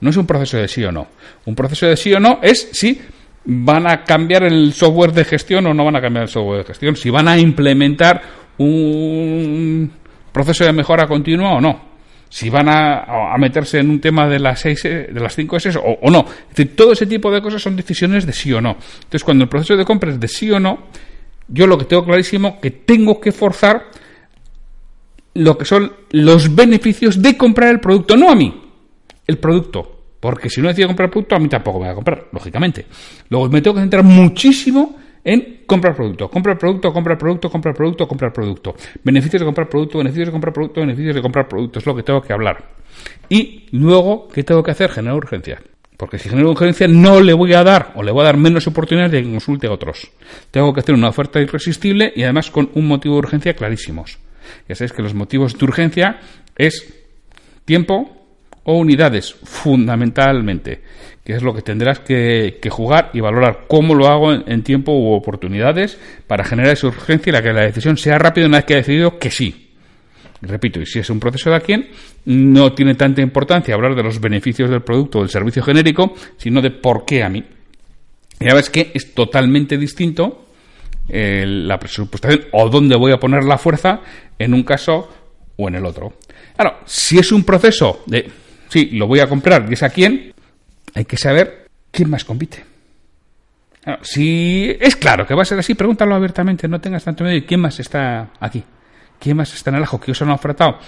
No 0.00 0.10
es 0.10 0.16
un 0.16 0.26
proceso 0.26 0.58
de 0.58 0.68
sí 0.68 0.84
o 0.84 0.92
no. 0.92 1.08
Un 1.46 1.54
proceso 1.54 1.86
de 1.86 1.96
sí 1.96 2.12
o 2.12 2.20
no 2.20 2.40
es 2.42 2.68
si 2.72 3.00
van 3.44 3.88
a 3.88 4.02
cambiar 4.04 4.44
el 4.44 4.72
software 4.72 5.12
de 5.12 5.24
gestión 5.24 5.66
o 5.66 5.74
no 5.74 5.84
van 5.84 5.96
a 5.96 6.00
cambiar 6.00 6.24
el 6.24 6.30
software 6.30 6.58
de 6.58 6.64
gestión, 6.64 6.96
si 6.96 7.10
van 7.10 7.28
a 7.28 7.38
implementar 7.38 8.22
un 8.58 9.90
proceso 10.32 10.64
de 10.64 10.72
mejora 10.72 11.06
continua 11.06 11.52
o 11.52 11.60
no 11.60 11.96
si 12.28 12.50
van 12.50 12.68
a, 12.68 13.34
meterse 13.38 13.78
en 13.78 13.90
un 13.90 14.00
tema 14.00 14.28
de 14.28 14.38
las 14.38 14.60
seis, 14.60 14.82
de 14.82 15.08
las 15.14 15.34
5 15.34 15.56
S 15.56 15.78
o, 15.78 16.10
no. 16.10 16.26
Es 16.28 16.56
decir, 16.56 16.76
todo 16.76 16.92
ese 16.92 17.06
tipo 17.06 17.30
de 17.30 17.40
cosas 17.40 17.62
son 17.62 17.76
decisiones 17.76 18.26
de 18.26 18.32
sí 18.32 18.52
o 18.52 18.60
no. 18.60 18.76
Entonces, 18.96 19.24
cuando 19.24 19.44
el 19.44 19.48
proceso 19.48 19.76
de 19.76 19.84
compra 19.84 20.10
es 20.10 20.20
de 20.20 20.28
sí 20.28 20.50
o 20.50 20.60
no, 20.60 20.86
yo 21.48 21.66
lo 21.66 21.78
que 21.78 21.84
tengo 21.84 22.04
clarísimo 22.04 22.60
que 22.60 22.70
tengo 22.70 23.20
que 23.20 23.32
forzar 23.32 23.84
lo 25.34 25.56
que 25.56 25.64
son 25.64 25.92
los 26.10 26.54
beneficios 26.54 27.20
de 27.20 27.36
comprar 27.36 27.70
el 27.70 27.80
producto, 27.80 28.16
no 28.16 28.30
a 28.30 28.34
mí, 28.34 28.65
el 29.26 29.38
producto. 29.38 29.92
Porque 30.20 30.48
si 30.48 30.60
no 30.60 30.68
decido 30.68 30.88
comprar 30.88 31.10
producto, 31.10 31.36
a 31.36 31.38
mí 31.38 31.48
tampoco 31.48 31.78
me 31.78 31.86
va 31.86 31.92
a 31.92 31.94
comprar, 31.94 32.28
lógicamente. 32.32 32.86
Luego 33.28 33.48
me 33.48 33.60
tengo 33.60 33.74
que 33.74 33.80
centrar 33.80 34.02
muchísimo 34.02 34.96
en 35.22 35.62
comprar 35.66 35.94
producto, 35.94 36.28
comprar 36.30 36.56
producto, 36.56 36.92
comprar 36.92 37.18
producto, 37.18 37.50
comprar 37.50 37.74
producto, 37.74 38.08
comprar 38.08 38.32
producto. 38.32 38.74
Beneficios 39.02 39.40
de 39.40 39.46
comprar 39.46 39.68
producto, 39.68 39.98
beneficios 39.98 40.28
de 40.28 40.32
comprar 40.32 40.54
producto, 40.54 40.80
beneficios 40.80 41.14
de 41.14 41.22
comprar 41.22 41.48
producto. 41.48 41.78
Es 41.78 41.86
lo 41.86 41.94
que 41.94 42.02
tengo 42.02 42.22
que 42.22 42.32
hablar. 42.32 42.70
Y 43.28 43.66
luego, 43.72 44.28
¿qué 44.28 44.42
tengo 44.42 44.62
que 44.62 44.70
hacer? 44.70 44.90
Generar 44.90 45.16
urgencia. 45.16 45.60
Porque 45.96 46.18
si 46.18 46.28
genero 46.28 46.50
urgencia 46.50 46.86
no 46.86 47.20
le 47.20 47.32
voy 47.32 47.54
a 47.54 47.64
dar 47.64 47.92
o 47.96 48.02
le 48.02 48.12
voy 48.12 48.22
a 48.22 48.26
dar 48.26 48.36
menos 48.36 48.66
oportunidades 48.66 49.12
de 49.12 49.22
que 49.22 49.30
consulte 49.30 49.66
a 49.66 49.72
otros. 49.72 50.10
Tengo 50.50 50.72
que 50.72 50.80
hacer 50.80 50.94
una 50.94 51.08
oferta 51.08 51.40
irresistible 51.40 52.12
y 52.14 52.22
además 52.22 52.50
con 52.50 52.70
un 52.74 52.86
motivo 52.86 53.14
de 53.14 53.20
urgencia 53.20 53.54
clarísimos. 53.54 54.18
Ya 54.68 54.74
sabéis 54.74 54.92
que 54.92 55.02
los 55.02 55.14
motivos 55.14 55.58
de 55.58 55.64
urgencia 55.64 56.20
es 56.56 56.94
tiempo, 57.64 58.15
o 58.66 58.74
unidades, 58.74 59.32
fundamentalmente, 59.44 60.82
que 61.24 61.34
es 61.34 61.42
lo 61.42 61.54
que 61.54 61.62
tendrás 61.62 62.00
que, 62.00 62.58
jugar 62.68 63.10
y 63.12 63.20
valorar 63.20 63.66
cómo 63.68 63.94
lo 63.94 64.08
hago 64.08 64.32
en, 64.32 64.62
tiempo 64.64 64.92
u 64.92 65.12
oportunidades 65.12 65.98
para 66.26 66.44
generar 66.44 66.72
esa 66.72 66.88
urgencia 66.88 67.30
y 67.30 67.32
la 67.32 67.42
que 67.42 67.52
la 67.52 67.62
decisión 67.62 67.96
sea 67.96 68.18
rápida 68.18 68.46
una 68.46 68.58
vez 68.58 68.64
que 68.64 68.74
he 68.74 68.78
decidido 68.78 69.18
que 69.18 69.30
sí. 69.30 69.70
Repito, 70.42 70.80
y 70.80 70.86
si 70.86 70.98
es 70.98 71.08
un 71.10 71.20
proceso 71.20 71.50
de 71.50 71.56
a 71.56 71.60
quién, 71.60 71.88
no 72.24 72.72
tiene 72.72 72.96
tanta 72.96 73.22
importancia 73.22 73.74
hablar 73.74 73.94
de 73.94 74.02
los 74.02 74.20
beneficios 74.20 74.68
del 74.68 74.82
producto 74.82 75.18
o 75.18 75.22
del 75.22 75.30
servicio 75.30 75.62
genérico, 75.62 76.14
sino 76.36 76.60
de 76.60 76.72
por 76.72 77.04
qué 77.04 77.22
a 77.22 77.28
mí. 77.28 77.44
Ya 78.40 78.54
ves 78.54 78.68
que 78.68 78.90
es 78.92 79.14
totalmente 79.14 79.78
distinto 79.78 80.48
la 81.08 81.78
presupuestación 81.78 82.46
o 82.50 82.68
dónde 82.68 82.96
voy 82.96 83.12
a 83.12 83.20
poner 83.20 83.44
la 83.44 83.58
fuerza 83.58 84.00
en 84.40 84.52
un 84.52 84.64
caso 84.64 85.08
o 85.56 85.68
en 85.68 85.76
el 85.76 85.86
otro. 85.86 86.14
Claro, 86.56 86.78
si 86.84 87.18
es 87.18 87.30
un 87.30 87.44
proceso 87.44 88.02
de 88.06 88.28
sí, 88.68 88.90
lo 88.92 89.06
voy 89.06 89.20
a 89.20 89.28
comprar 89.28 89.66
y 89.68 89.74
es 89.74 89.82
a 89.82 89.90
quién, 89.90 90.32
hay 90.94 91.04
que 91.04 91.16
saber 91.16 91.66
quién 91.90 92.10
más 92.10 92.24
compite. 92.24 92.64
si 94.02 94.76
es 94.80 94.96
claro 94.96 95.26
que 95.26 95.34
va 95.34 95.42
a 95.42 95.44
ser 95.44 95.58
así, 95.58 95.74
pregúntalo 95.74 96.14
abiertamente, 96.14 96.68
no 96.68 96.80
tengas 96.80 97.04
tanto 97.04 97.24
miedo. 97.24 97.44
¿Quién 97.46 97.60
más 97.60 97.78
está 97.80 98.30
aquí? 98.40 98.62
¿Quién 99.18 99.36
más 99.36 99.52
está 99.54 99.70
en 99.70 99.76
el 99.76 99.82
ajo? 99.82 100.00
¿Qué 100.00 100.10
os 100.10 100.22
han 100.22 100.30
ofertado? 100.30 100.78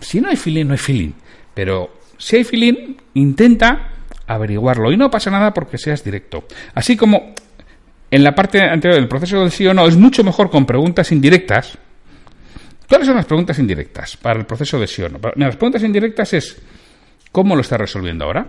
Si 0.00 0.20
no 0.20 0.28
hay 0.28 0.36
feeling, 0.36 0.66
no 0.66 0.72
hay 0.72 0.78
feeling. 0.78 1.12
Pero 1.54 2.00
si 2.18 2.36
hay 2.36 2.44
feeling, 2.44 2.96
intenta 3.14 3.92
averiguarlo. 4.26 4.92
Y 4.92 4.96
no 4.96 5.10
pasa 5.10 5.30
nada 5.30 5.52
porque 5.52 5.78
seas 5.78 6.04
directo. 6.04 6.44
Así 6.74 6.96
como 6.96 7.34
en 8.10 8.24
la 8.24 8.34
parte 8.34 8.60
anterior 8.60 9.00
del 9.00 9.08
proceso 9.08 9.40
del 9.40 9.50
sí 9.50 9.66
o 9.66 9.74
no, 9.74 9.86
es 9.86 9.96
mucho 9.96 10.22
mejor 10.22 10.50
con 10.50 10.66
preguntas 10.66 11.10
indirectas. 11.12 11.78
¿Cuáles 12.88 13.06
son 13.06 13.16
las 13.16 13.26
preguntas 13.26 13.58
indirectas 13.58 14.16
para 14.18 14.38
el 14.38 14.46
proceso 14.46 14.78
de 14.78 14.86
sí 14.86 15.02
o 15.02 15.08
no? 15.08 15.18
Las 15.36 15.56
preguntas 15.56 15.82
indirectas 15.82 16.32
es 16.34 16.60
¿Cómo 17.32 17.54
lo 17.54 17.62
está 17.62 17.78
resolviendo 17.78 18.26
ahora? 18.26 18.46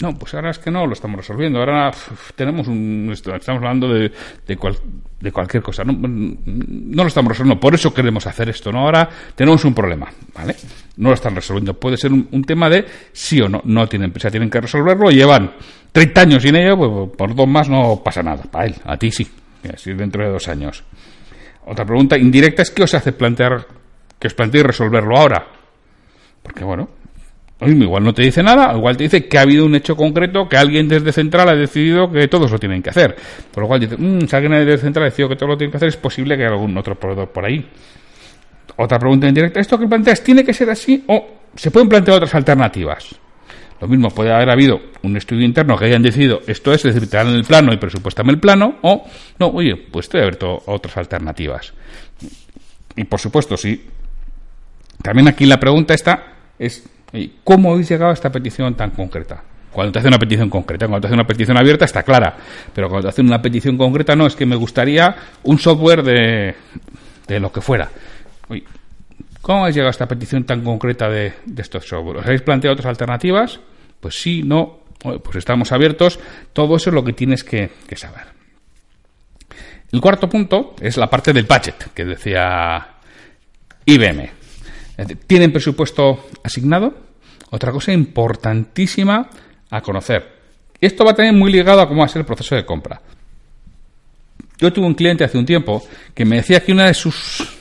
No, 0.00 0.14
pues 0.14 0.32
ahora 0.32 0.50
es 0.50 0.58
que 0.58 0.70
no 0.70 0.86
lo 0.86 0.94
estamos 0.94 1.18
resolviendo. 1.18 1.58
Ahora 1.58 1.90
tenemos 2.34 2.66
un. 2.68 3.10
Estamos 3.12 3.46
hablando 3.48 3.86
de, 3.92 4.10
de, 4.46 5.30
cualquier 5.30 5.62
cosa. 5.62 5.84
No, 5.84 5.92
no, 5.92 7.02
lo 7.02 7.06
estamos 7.06 7.32
resolviendo. 7.32 7.60
Por 7.60 7.74
eso 7.74 7.92
queremos 7.92 8.26
hacer 8.26 8.48
esto. 8.48 8.72
¿no? 8.72 8.80
Ahora 8.80 9.06
tenemos 9.34 9.62
un 9.66 9.74
problema. 9.74 10.08
¿vale? 10.34 10.56
No 10.96 11.10
lo 11.10 11.14
están 11.14 11.34
resolviendo. 11.34 11.74
Puede 11.74 11.98
ser 11.98 12.12
un, 12.12 12.44
tema 12.44 12.70
de 12.70 12.86
sí 13.12 13.42
o 13.42 13.48
no. 13.48 13.60
No 13.64 13.86
tienen 13.88 14.10
prisa, 14.10 14.30
tienen 14.30 14.48
que 14.48 14.62
resolverlo. 14.62 15.10
Llevan 15.10 15.52
30 15.92 16.20
años 16.22 16.42
sin 16.42 16.56
ello. 16.56 16.78
Pues 16.78 17.16
por 17.18 17.34
dos 17.34 17.46
más 17.46 17.68
no 17.68 18.02
pasa 18.02 18.22
nada. 18.22 18.44
Para 18.44 18.66
él, 18.66 18.76
a 18.82 18.96
ti 18.96 19.12
sí. 19.12 19.30
Así 19.70 19.92
dentro 19.92 20.24
de 20.24 20.30
dos 20.30 20.48
años. 20.48 20.82
Otra 21.66 21.84
pregunta 21.84 22.16
indirecta 22.16 22.62
es: 22.62 22.70
¿qué 22.70 22.84
os 22.84 22.94
hace 22.94 23.12
plantear 23.12 23.66
que 24.18 24.28
os 24.28 24.34
planteéis 24.34 24.64
resolverlo 24.64 25.14
ahora? 25.18 25.46
Porque 26.42 26.64
bueno, 26.64 26.88
igual 27.68 28.02
no 28.02 28.14
te 28.14 28.22
dice 28.22 28.42
nada, 28.42 28.74
igual 28.74 28.96
te 28.96 29.04
dice 29.04 29.26
que 29.26 29.38
ha 29.38 29.42
habido 29.42 29.66
un 29.66 29.74
hecho 29.74 29.94
concreto 29.96 30.48
que 30.48 30.56
alguien 30.56 30.88
desde 30.88 31.12
Central 31.12 31.48
ha 31.48 31.54
decidido 31.54 32.10
que 32.10 32.26
todos 32.28 32.50
lo 32.50 32.58
tienen 32.58 32.82
que 32.82 32.90
hacer. 32.90 33.16
Por 33.52 33.62
lo 33.62 33.68
cual 33.68 33.80
dice, 33.80 33.96
mmm, 33.98 34.26
si 34.26 34.36
alguien 34.36 34.52
desde 34.64 34.78
Central 34.78 35.04
ha 35.04 35.10
decidido 35.10 35.28
que 35.28 35.36
todos 35.36 35.50
lo 35.50 35.56
tienen 35.58 35.70
que 35.70 35.76
hacer, 35.76 35.88
es 35.88 35.96
posible 35.96 36.36
que 36.36 36.44
haya 36.44 36.52
algún 36.52 36.76
otro 36.76 36.94
proveedor 36.94 37.28
por 37.30 37.44
ahí. 37.44 37.66
Otra 38.76 38.98
pregunta 38.98 39.28
en 39.28 39.34
directo, 39.34 39.60
¿esto 39.60 39.78
que 39.78 39.86
planteas 39.86 40.22
tiene 40.22 40.42
que 40.42 40.54
ser 40.54 40.70
así 40.70 41.04
o 41.06 41.26
se 41.54 41.70
pueden 41.70 41.88
plantear 41.88 42.16
otras 42.16 42.34
alternativas? 42.34 43.14
Lo 43.80 43.88
mismo 43.88 44.10
puede 44.10 44.32
haber 44.32 44.50
habido 44.50 44.80
un 45.02 45.16
estudio 45.16 45.44
interno 45.44 45.76
que 45.76 45.86
hayan 45.86 46.02
decidido 46.02 46.40
esto 46.46 46.72
es, 46.72 46.84
es 46.84 46.94
decir, 46.94 47.08
te 47.08 47.16
dan 47.16 47.28
el 47.28 47.44
plano 47.44 47.72
y 47.72 47.78
presupuestame 47.78 48.30
el 48.32 48.38
plano, 48.38 48.76
o 48.82 49.06
no, 49.38 49.48
oye, 49.48 49.76
pues 49.76 50.06
estoy 50.06 50.20
abierto 50.20 50.62
otras 50.66 50.96
alternativas. 50.98 51.72
Y 52.96 53.04
por 53.04 53.20
supuesto, 53.20 53.56
sí. 53.56 53.86
También 55.02 55.28
aquí 55.28 55.46
la 55.46 55.58
pregunta 55.58 55.94
está 55.94 56.34
es 56.58 56.86
¿Cómo 57.44 57.72
habéis 57.72 57.88
llegado 57.88 58.10
a 58.10 58.14
esta 58.14 58.30
petición 58.30 58.74
tan 58.74 58.90
concreta? 58.90 59.42
Cuando 59.72 59.92
te 59.92 59.98
hace 60.00 60.08
una 60.08 60.18
petición 60.18 60.50
concreta, 60.50 60.86
cuando 60.86 61.02
te 61.02 61.06
hace 61.08 61.14
una 61.14 61.26
petición 61.26 61.56
abierta 61.56 61.84
está 61.84 62.02
clara, 62.02 62.36
pero 62.74 62.88
cuando 62.88 63.06
te 63.06 63.10
hace 63.10 63.22
una 63.22 63.40
petición 63.40 63.76
concreta 63.76 64.16
no, 64.16 64.26
es 64.26 64.34
que 64.34 64.46
me 64.46 64.56
gustaría 64.56 65.14
un 65.44 65.58
software 65.58 66.02
de, 66.02 66.54
de 67.26 67.40
lo 67.40 67.52
que 67.52 67.60
fuera. 67.60 67.88
¿Cómo 69.40 69.62
habéis 69.62 69.76
llegado 69.76 69.88
a 69.88 69.92
esta 69.92 70.06
petición 70.06 70.44
tan 70.44 70.62
concreta 70.62 71.08
de, 71.08 71.32
estos 71.56 71.86
software? 71.86 72.18
¿Os 72.18 72.26
habéis 72.26 72.42
planteado 72.42 72.74
otras 72.74 72.86
alternativas? 72.86 73.60
Pues 74.00 74.20
sí, 74.20 74.42
no, 74.42 74.80
pues 74.98 75.36
estamos 75.36 75.72
abiertos. 75.72 76.18
Todo 76.52 76.76
eso 76.76 76.90
es 76.90 76.94
lo 76.94 77.04
que 77.04 77.12
tienes 77.12 77.42
que, 77.42 77.70
que 77.86 77.96
saber. 77.96 78.26
El 79.92 80.00
cuarto 80.00 80.28
punto 80.28 80.74
es 80.80 80.96
la 80.96 81.08
parte 81.08 81.32
del 81.32 81.44
budget 81.44 81.92
que 81.94 82.04
decía 82.04 82.86
IBM. 83.86 84.39
¿Tienen 85.26 85.52
presupuesto 85.52 86.28
asignado? 86.42 86.94
Otra 87.50 87.72
cosa 87.72 87.92
importantísima 87.92 89.28
a 89.70 89.80
conocer. 89.80 90.40
Esto 90.80 91.04
va 91.04 91.14
también 91.14 91.38
muy 91.38 91.52
ligado 91.52 91.80
a 91.80 91.88
cómo 91.88 92.00
va 92.00 92.06
a 92.06 92.08
ser 92.08 92.20
el 92.20 92.26
proceso 92.26 92.54
de 92.54 92.64
compra. 92.64 93.00
Yo 94.58 94.72
tuve 94.72 94.86
un 94.86 94.94
cliente 94.94 95.24
hace 95.24 95.38
un 95.38 95.46
tiempo 95.46 95.82
que 96.14 96.24
me 96.24 96.36
decía 96.36 96.62
que 96.62 96.72
una 96.72 96.86
de 96.86 96.94
sus 96.94 97.56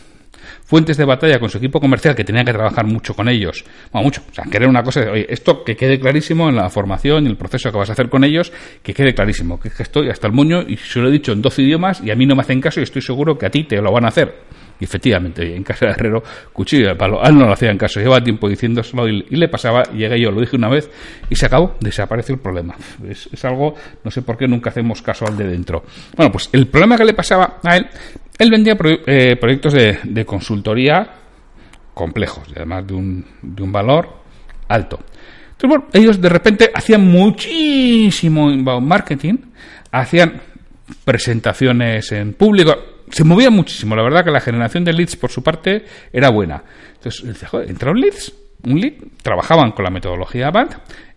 fuentes 0.65 0.97
de 0.97 1.05
batalla 1.05 1.39
con 1.39 1.49
su 1.49 1.57
equipo 1.57 1.79
comercial, 1.79 2.13
que 2.13 2.23
tenía 2.23 2.43
que 2.43 2.53
trabajar 2.53 2.85
mucho 2.85 3.15
con 3.15 3.27
ellos, 3.27 3.65
bueno, 3.91 4.05
mucho, 4.05 4.21
o 4.29 4.33
sea, 4.35 4.45
que 4.45 4.57
era 4.57 4.67
una 4.67 4.83
cosa 4.83 5.01
de, 5.01 5.09
oye, 5.09 5.25
esto 5.27 5.63
que 5.63 5.75
quede 5.75 5.99
clarísimo 5.99 6.47
en 6.47 6.55
la 6.55 6.69
formación 6.69 7.25
y 7.25 7.29
el 7.29 7.37
proceso 7.37 7.71
que 7.71 7.77
vas 7.79 7.89
a 7.89 7.93
hacer 7.93 8.07
con 8.07 8.23
ellos, 8.23 8.53
que 8.83 8.93
quede 8.93 9.15
clarísimo, 9.15 9.59
que 9.59 9.71
estoy 9.79 10.09
hasta 10.09 10.27
el 10.27 10.33
moño 10.33 10.61
y 10.61 10.77
se 10.77 10.99
lo 10.99 11.07
he 11.07 11.11
dicho 11.11 11.31
en 11.31 11.41
12 11.41 11.63
idiomas 11.63 12.01
y 12.03 12.11
a 12.11 12.15
mí 12.15 12.27
no 12.27 12.35
me 12.35 12.41
hacen 12.41 12.61
caso 12.61 12.81
y 12.81 12.83
estoy 12.83 13.01
seguro 13.01 13.35
que 13.35 13.47
a 13.47 13.49
ti 13.49 13.63
te 13.63 13.81
lo 13.81 13.91
van 13.91 14.05
a 14.05 14.09
hacer. 14.09 14.35
Y 14.79 14.85
efectivamente, 14.85 15.55
en 15.55 15.63
casa 15.63 15.87
de 15.87 15.91
Herrero, 15.91 16.23
cuchillo 16.53 16.87
de 16.87 16.95
palo. 16.95 17.23
A 17.23 17.27
él 17.27 17.37
no 17.37 17.45
lo 17.45 17.53
hacía 17.53 17.69
en 17.69 17.77
caso, 17.77 17.99
llevaba 17.99 18.23
tiempo 18.23 18.47
diciéndoselo 18.47 19.07
y, 19.09 19.23
le 19.29 19.49
pasaba, 19.49 19.83
llegué 19.83 20.21
yo, 20.21 20.31
lo 20.31 20.39
dije 20.39 20.55
una 20.55 20.69
vez 20.69 20.89
y 21.29 21.35
se 21.35 21.45
acabó, 21.45 21.75
desapareció 21.81 22.35
el 22.35 22.41
problema. 22.41 22.75
Es, 23.07 23.43
algo, 23.43 23.75
no 24.03 24.11
sé 24.11 24.21
por 24.21 24.37
qué 24.37 24.47
nunca 24.47 24.69
hacemos 24.69 25.01
caso 25.01 25.25
al 25.27 25.35
de 25.35 25.47
dentro. 25.47 25.83
Bueno, 26.15 26.31
pues 26.31 26.49
el 26.53 26.67
problema 26.67 26.97
que 26.97 27.05
le 27.05 27.13
pasaba 27.13 27.59
a 27.63 27.75
él, 27.75 27.87
él 28.37 28.49
vendía 28.49 28.77
eh, 29.05 29.35
proyectos 29.35 29.73
de, 29.73 30.25
consultoría 30.25 31.09
complejos, 31.93 32.47
y 32.49 32.53
además 32.55 32.87
de 32.87 32.93
un, 32.93 33.25
de 33.41 33.63
un 33.63 33.71
valor 33.73 34.07
alto. 34.69 34.99
Entonces, 35.51 35.69
bueno, 35.69 35.87
ellos 35.91 36.21
de 36.21 36.29
repente 36.29 36.71
hacían 36.73 37.05
muchísimo 37.05 38.49
inbound 38.49 38.87
marketing, 38.87 39.35
hacían 39.91 40.41
presentaciones 41.03 42.11
en 42.13 42.33
público, 42.33 42.75
se 43.09 43.23
movía 43.23 43.49
muchísimo. 43.49 43.95
La 43.95 44.03
verdad 44.03 44.23
que 44.23 44.31
la 44.31 44.41
generación 44.41 44.83
de 44.83 44.93
leads 44.93 45.15
por 45.15 45.31
su 45.31 45.43
parte 45.43 45.85
era 46.11 46.29
buena. 46.29 46.63
Entonces, 46.95 47.43
entra 47.67 47.91
un 47.91 47.99
leads, 47.99 48.33
un 48.63 48.79
lead, 48.79 48.93
trabajaban 49.21 49.71
con 49.71 49.85
la 49.85 49.91
metodología 49.91 50.51
BAND, 50.51 50.73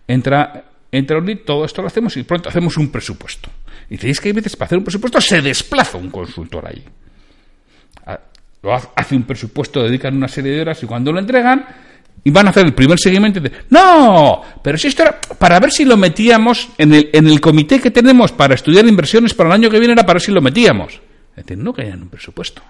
entra, 0.06 0.64
entra 0.90 1.18
un 1.18 1.26
lead, 1.26 1.38
todo 1.44 1.64
esto 1.64 1.82
lo 1.82 1.88
hacemos 1.88 2.16
y 2.16 2.22
pronto 2.22 2.48
hacemos 2.48 2.76
un 2.76 2.90
presupuesto. 2.90 3.50
Y 3.90 3.96
dice, 3.96 4.22
que 4.22 4.28
hay 4.28 4.32
veces 4.32 4.56
para 4.56 4.66
hacer 4.66 4.78
un 4.78 4.84
presupuesto 4.84 5.20
se 5.20 5.42
desplaza 5.42 5.98
un 5.98 6.10
consultor 6.10 6.66
ahí. 6.66 6.82
lo 8.62 8.74
hace 8.74 9.14
un 9.14 9.24
presupuesto, 9.24 9.82
dedican 9.82 10.16
una 10.16 10.28
serie 10.28 10.52
de 10.52 10.60
horas 10.62 10.82
y 10.82 10.86
cuando 10.86 11.12
lo 11.12 11.18
entregan 11.18 11.66
y 12.24 12.30
van 12.30 12.46
a 12.46 12.50
hacer 12.50 12.64
el 12.64 12.72
primer 12.72 12.98
seguimiento 12.98 13.40
de 13.40 13.50
no, 13.70 14.42
pero 14.62 14.78
si 14.78 14.86
esto 14.86 15.02
era 15.02 15.20
para 15.20 15.58
ver 15.58 15.72
si 15.72 15.84
lo 15.84 15.96
metíamos 15.96 16.68
en 16.78 16.94
el, 16.94 17.10
en 17.12 17.26
el 17.26 17.40
comité 17.40 17.80
que 17.80 17.90
tenemos 17.90 18.30
para 18.30 18.54
estudiar 18.54 18.86
inversiones 18.86 19.34
para 19.34 19.48
el 19.48 19.54
año 19.54 19.70
que 19.70 19.80
viene 19.80 19.94
era 19.94 20.06
para 20.06 20.14
ver 20.14 20.22
si 20.22 20.30
lo 20.30 20.40
metíamos. 20.40 21.00
Es 21.36 21.44
decir, 21.46 21.58
no 21.58 21.72
querían 21.72 22.02
un 22.02 22.08
presupuesto. 22.08 22.62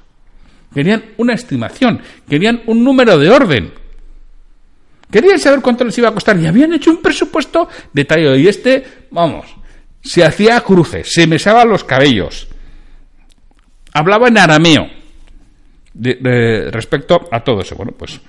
Querían 0.73 1.05
una 1.19 1.35
estimación, 1.35 2.01
querían 2.29 2.63
un 2.67 2.83
número 2.83 3.19
de 3.19 3.31
orden. 3.31 3.73
Querían 5.11 5.39
saber 5.39 5.61
cuánto 5.61 5.85
les 5.85 5.99
iba 5.99 6.09
a 6.09 6.15
costar 6.15 6.39
y 6.39 6.47
habían 6.47 6.73
hecho 6.73 6.91
un 6.91 7.03
presupuesto 7.03 7.69
detallado. 7.93 8.37
Y 8.37 8.49
este, 8.49 8.83
vamos, 9.11 9.55
se 10.03 10.25
hacía 10.25 10.61
cruces, 10.61 11.13
se 11.13 11.27
mesaba 11.27 11.65
los 11.67 11.85
cabellos, 11.85 12.49
hablaba 13.93 14.29
en 14.29 14.39
arameo 14.39 14.87
respecto 15.95 17.29
a 17.31 17.45
todo 17.45 17.61
eso. 17.61 17.77
Bueno, 17.77 17.93
pues 17.93 18.21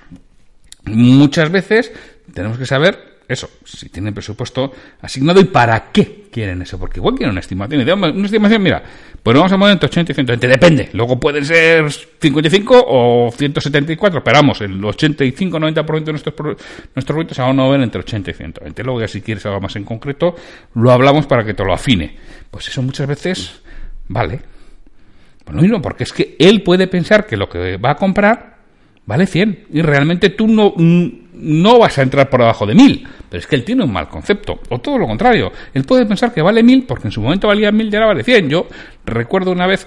muchas 0.84 1.50
veces 1.50 1.90
tenemos 2.34 2.58
que 2.58 2.66
saber 2.66 3.13
eso, 3.28 3.48
si 3.64 3.88
tienen 3.88 4.12
presupuesto 4.12 4.72
asignado 5.00 5.40
y 5.40 5.44
para 5.44 5.90
qué 5.90 6.24
quieren 6.30 6.60
eso, 6.62 6.78
porque 6.78 7.00
igual 7.00 7.14
quieren 7.14 7.30
una 7.30 7.40
estimación. 7.40 7.80
Una 7.88 8.24
estimación, 8.24 8.62
mira, 8.62 8.82
pues 9.22 9.36
vamos 9.36 9.52
a 9.52 9.56
mover 9.56 9.72
entre 9.72 9.86
80 9.86 10.12
y 10.12 10.14
120, 10.14 10.48
depende. 10.48 10.90
Luego 10.92 11.18
pueden 11.18 11.44
ser 11.44 11.90
55 11.90 12.84
o 12.86 13.30
174, 13.30 14.22
pero 14.22 14.38
vamos, 14.38 14.60
el 14.60 14.80
85-90% 14.80 16.04
de 16.04 16.12
nuestros, 16.12 16.34
nuestros 16.94 17.14
proyectos 17.14 17.36
se 17.36 17.42
van 17.42 17.58
a 17.58 17.74
entre 17.82 18.00
80 18.00 18.30
y 18.30 18.34
120. 18.34 18.82
Luego 18.82 19.00
ya 19.00 19.08
si 19.08 19.22
quieres 19.22 19.46
algo 19.46 19.60
más 19.60 19.76
en 19.76 19.84
concreto, 19.84 20.34
lo 20.74 20.90
hablamos 20.90 21.26
para 21.26 21.44
que 21.44 21.54
te 21.54 21.64
lo 21.64 21.72
afine. 21.72 22.16
Pues 22.50 22.68
eso 22.68 22.82
muchas 22.82 23.06
veces 23.06 23.62
vale. 24.08 24.40
Pues 25.44 25.54
lo 25.54 25.62
mismo, 25.62 25.80
porque 25.80 26.04
es 26.04 26.12
que 26.12 26.36
él 26.38 26.62
puede 26.62 26.86
pensar 26.86 27.26
que 27.26 27.36
lo 27.36 27.48
que 27.48 27.76
va 27.76 27.92
a 27.92 27.96
comprar 27.96 28.58
vale 29.06 29.26
100 29.26 29.66
y 29.70 29.82
realmente 29.82 30.30
tú 30.30 30.48
no 30.48 30.74
no 31.34 31.78
vas 31.78 31.98
a 31.98 32.02
entrar 32.02 32.30
por 32.30 32.40
debajo 32.40 32.66
de 32.66 32.74
mil, 32.74 33.06
pero 33.28 33.40
es 33.40 33.46
que 33.46 33.56
él 33.56 33.64
tiene 33.64 33.84
un 33.84 33.92
mal 33.92 34.08
concepto, 34.08 34.60
o 34.68 34.80
todo 34.80 34.98
lo 34.98 35.06
contrario, 35.06 35.52
él 35.72 35.84
puede 35.84 36.06
pensar 36.06 36.32
que 36.32 36.42
vale 36.42 36.62
mil 36.62 36.84
porque 36.84 37.08
en 37.08 37.12
su 37.12 37.20
momento 37.20 37.48
valía 37.48 37.72
mil 37.72 37.92
y 37.92 37.96
ahora 37.96 38.08
vale 38.08 38.24
cien. 38.24 38.48
Yo 38.48 38.66
recuerdo 39.04 39.50
una 39.52 39.66
vez, 39.66 39.86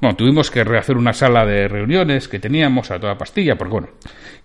bueno, 0.00 0.16
tuvimos 0.16 0.50
que 0.50 0.64
rehacer 0.64 0.96
una 0.96 1.12
sala 1.12 1.44
de 1.44 1.68
reuniones 1.68 2.28
que 2.28 2.38
teníamos 2.38 2.90
a 2.90 2.98
toda 2.98 3.18
pastilla, 3.18 3.56
porque 3.56 3.72
bueno, 3.72 3.88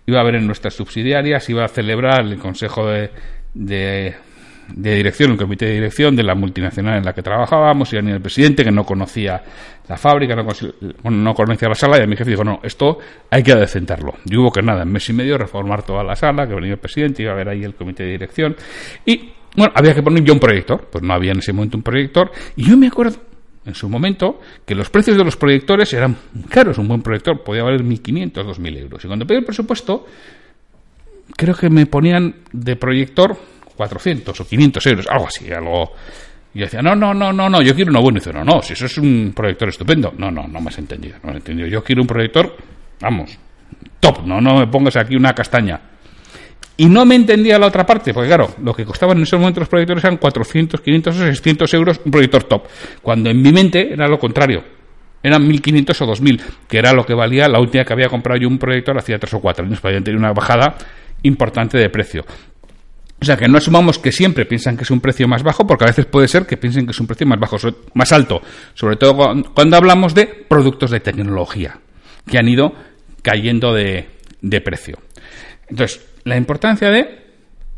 iba 0.06 0.18
a 0.18 0.22
haber 0.22 0.36
en 0.36 0.46
nuestras 0.46 0.74
subsidiarias, 0.74 1.48
iba 1.48 1.64
a 1.64 1.68
celebrar 1.68 2.20
el 2.20 2.38
consejo 2.38 2.86
de 2.86 3.10
de 3.54 4.14
dirección, 4.74 5.32
el 5.32 5.38
comité 5.38 5.66
de 5.66 5.74
dirección 5.74 6.16
de 6.16 6.22
la 6.22 6.34
multinacional 6.34 6.98
en 6.98 7.04
la 7.04 7.12
que 7.12 7.22
trabajábamos, 7.22 7.92
y 7.92 7.96
el 7.96 8.20
presidente 8.20 8.64
que 8.64 8.70
no 8.70 8.84
conocía 8.84 9.42
la 9.88 9.96
fábrica, 9.96 10.34
no 10.34 10.42
conocía, 10.42 10.70
no 11.04 11.34
conocía 11.34 11.68
la 11.68 11.74
sala, 11.74 11.98
y 11.98 12.02
a 12.02 12.06
mi 12.06 12.16
jefe 12.16 12.30
dijo, 12.30 12.44
no, 12.44 12.60
esto 12.62 12.98
hay 13.30 13.42
que 13.42 13.52
adecentarlo. 13.52 14.14
Y 14.24 14.36
hubo 14.36 14.50
que 14.50 14.62
nada, 14.62 14.82
en 14.82 14.92
mes 14.92 15.08
y 15.08 15.12
medio 15.12 15.36
reformar 15.38 15.82
toda 15.82 16.02
la 16.02 16.16
sala, 16.16 16.46
que 16.46 16.54
venía 16.54 16.72
el 16.72 16.78
presidente, 16.78 17.22
iba 17.22 17.32
a 17.32 17.36
ver 17.36 17.48
ahí 17.48 17.64
el 17.64 17.74
comité 17.74 18.04
de 18.04 18.10
dirección, 18.10 18.56
y 19.04 19.32
bueno, 19.56 19.72
había 19.76 19.94
que 19.94 20.02
poner 20.02 20.24
yo 20.24 20.32
un 20.32 20.40
proyector, 20.40 20.88
pues 20.90 21.04
no 21.04 21.12
había 21.12 21.32
en 21.32 21.38
ese 21.38 21.52
momento 21.52 21.76
un 21.76 21.82
proyector, 21.82 22.30
y 22.56 22.64
yo 22.64 22.76
me 22.76 22.86
acuerdo 22.86 23.16
en 23.64 23.74
su 23.74 23.88
momento 23.88 24.40
que 24.64 24.74
los 24.74 24.90
precios 24.90 25.16
de 25.16 25.24
los 25.24 25.36
proyectores 25.36 25.92
eran 25.92 26.16
caros, 26.48 26.78
un 26.78 26.88
buen 26.88 27.02
proyector 27.02 27.44
podía 27.44 27.62
valer 27.62 27.82
1.500, 27.82 28.32
2.000 28.32 28.78
euros, 28.78 29.04
y 29.04 29.06
cuando 29.06 29.26
pedí 29.26 29.38
el 29.38 29.44
presupuesto, 29.44 30.06
creo 31.36 31.54
que 31.54 31.70
me 31.70 31.86
ponían 31.86 32.36
de 32.52 32.76
proyector 32.76 33.36
400 33.76 34.40
o 34.40 34.46
500 34.46 34.86
euros, 34.86 35.06
algo 35.08 35.26
así, 35.26 35.52
algo... 35.52 35.92
Y 36.54 36.60
decía, 36.60 36.82
no, 36.82 36.94
no, 36.94 37.14
no, 37.14 37.32
no, 37.32 37.48
no, 37.48 37.62
yo 37.62 37.74
quiero 37.74 37.90
uno 37.90 38.02
bueno. 38.02 38.18
Y 38.18 38.20
dice, 38.20 38.32
no, 38.32 38.44
no, 38.44 38.60
si 38.60 38.74
eso 38.74 38.84
es 38.84 38.98
un 38.98 39.32
proyector 39.34 39.70
estupendo. 39.70 40.12
No, 40.18 40.30
no, 40.30 40.46
no 40.46 40.60
me 40.60 40.68
has 40.68 40.78
entendido, 40.78 41.16
no 41.22 41.30
me 41.30 41.30
has 41.30 41.36
entendido. 41.36 41.66
Yo 41.66 41.82
quiero 41.82 42.02
un 42.02 42.06
proyector, 42.06 42.54
vamos, 43.00 43.38
top, 44.00 44.26
no, 44.26 44.40
no 44.40 44.58
me 44.58 44.66
pongas 44.66 44.96
aquí 44.96 45.16
una 45.16 45.32
castaña. 45.32 45.80
Y 46.76 46.86
no 46.86 47.04
me 47.04 47.14
entendía 47.14 47.58
la 47.58 47.66
otra 47.66 47.86
parte, 47.86 48.12
porque 48.12 48.28
claro, 48.28 48.54
lo 48.62 48.74
que 48.74 48.84
costaban 48.84 49.16
en 49.18 49.22
ese 49.24 49.36
momento 49.36 49.60
los 49.60 49.68
proyectores 49.68 50.04
eran 50.04 50.16
400, 50.16 50.80
500 50.80 51.16
o 51.16 51.18
600 51.26 51.74
euros 51.74 52.00
un 52.04 52.10
proyector 52.10 52.44
top. 52.44 52.66
Cuando 53.02 53.30
en 53.30 53.40
mi 53.40 53.52
mente 53.52 53.92
era 53.92 54.08
lo 54.08 54.18
contrario. 54.18 54.64
Eran 55.22 55.48
1.500 55.48 56.00
o 56.00 56.12
2.000, 56.12 56.40
que 56.68 56.78
era 56.78 56.92
lo 56.92 57.06
que 57.06 57.14
valía 57.14 57.46
la 57.48 57.60
última 57.60 57.84
que 57.84 57.92
había 57.92 58.08
comprado 58.08 58.40
yo 58.40 58.48
un 58.48 58.58
proyector 58.58 58.98
hacía 58.98 59.18
3 59.18 59.34
o 59.34 59.40
4 59.40 59.64
años, 59.64 59.80
para 59.80 60.02
tener 60.02 60.18
una 60.18 60.32
bajada 60.32 60.76
importante 61.22 61.78
de 61.78 61.88
precio. 61.90 62.24
O 63.22 63.24
sea, 63.24 63.36
que 63.36 63.46
no 63.46 63.58
asumamos 63.58 64.00
que 64.00 64.10
siempre 64.10 64.46
piensan 64.46 64.76
que 64.76 64.82
es 64.82 64.90
un 64.90 65.00
precio 65.00 65.28
más 65.28 65.44
bajo, 65.44 65.64
porque 65.64 65.84
a 65.84 65.86
veces 65.86 66.06
puede 66.06 66.26
ser 66.26 66.44
que 66.44 66.56
piensen 66.56 66.86
que 66.86 66.90
es 66.90 66.98
un 66.98 67.06
precio 67.06 67.24
más 67.24 67.38
bajo, 67.38 67.56
más 67.94 68.10
alto, 68.10 68.42
sobre 68.74 68.96
todo 68.96 69.44
cuando 69.54 69.76
hablamos 69.76 70.12
de 70.12 70.26
productos 70.26 70.90
de 70.90 70.98
tecnología, 70.98 71.78
que 72.26 72.36
han 72.36 72.48
ido 72.48 72.74
cayendo 73.22 73.72
de, 73.72 74.08
precio. 74.64 74.98
Entonces, 75.68 76.04
la 76.24 76.36
importancia 76.36 76.90
de 76.90 77.22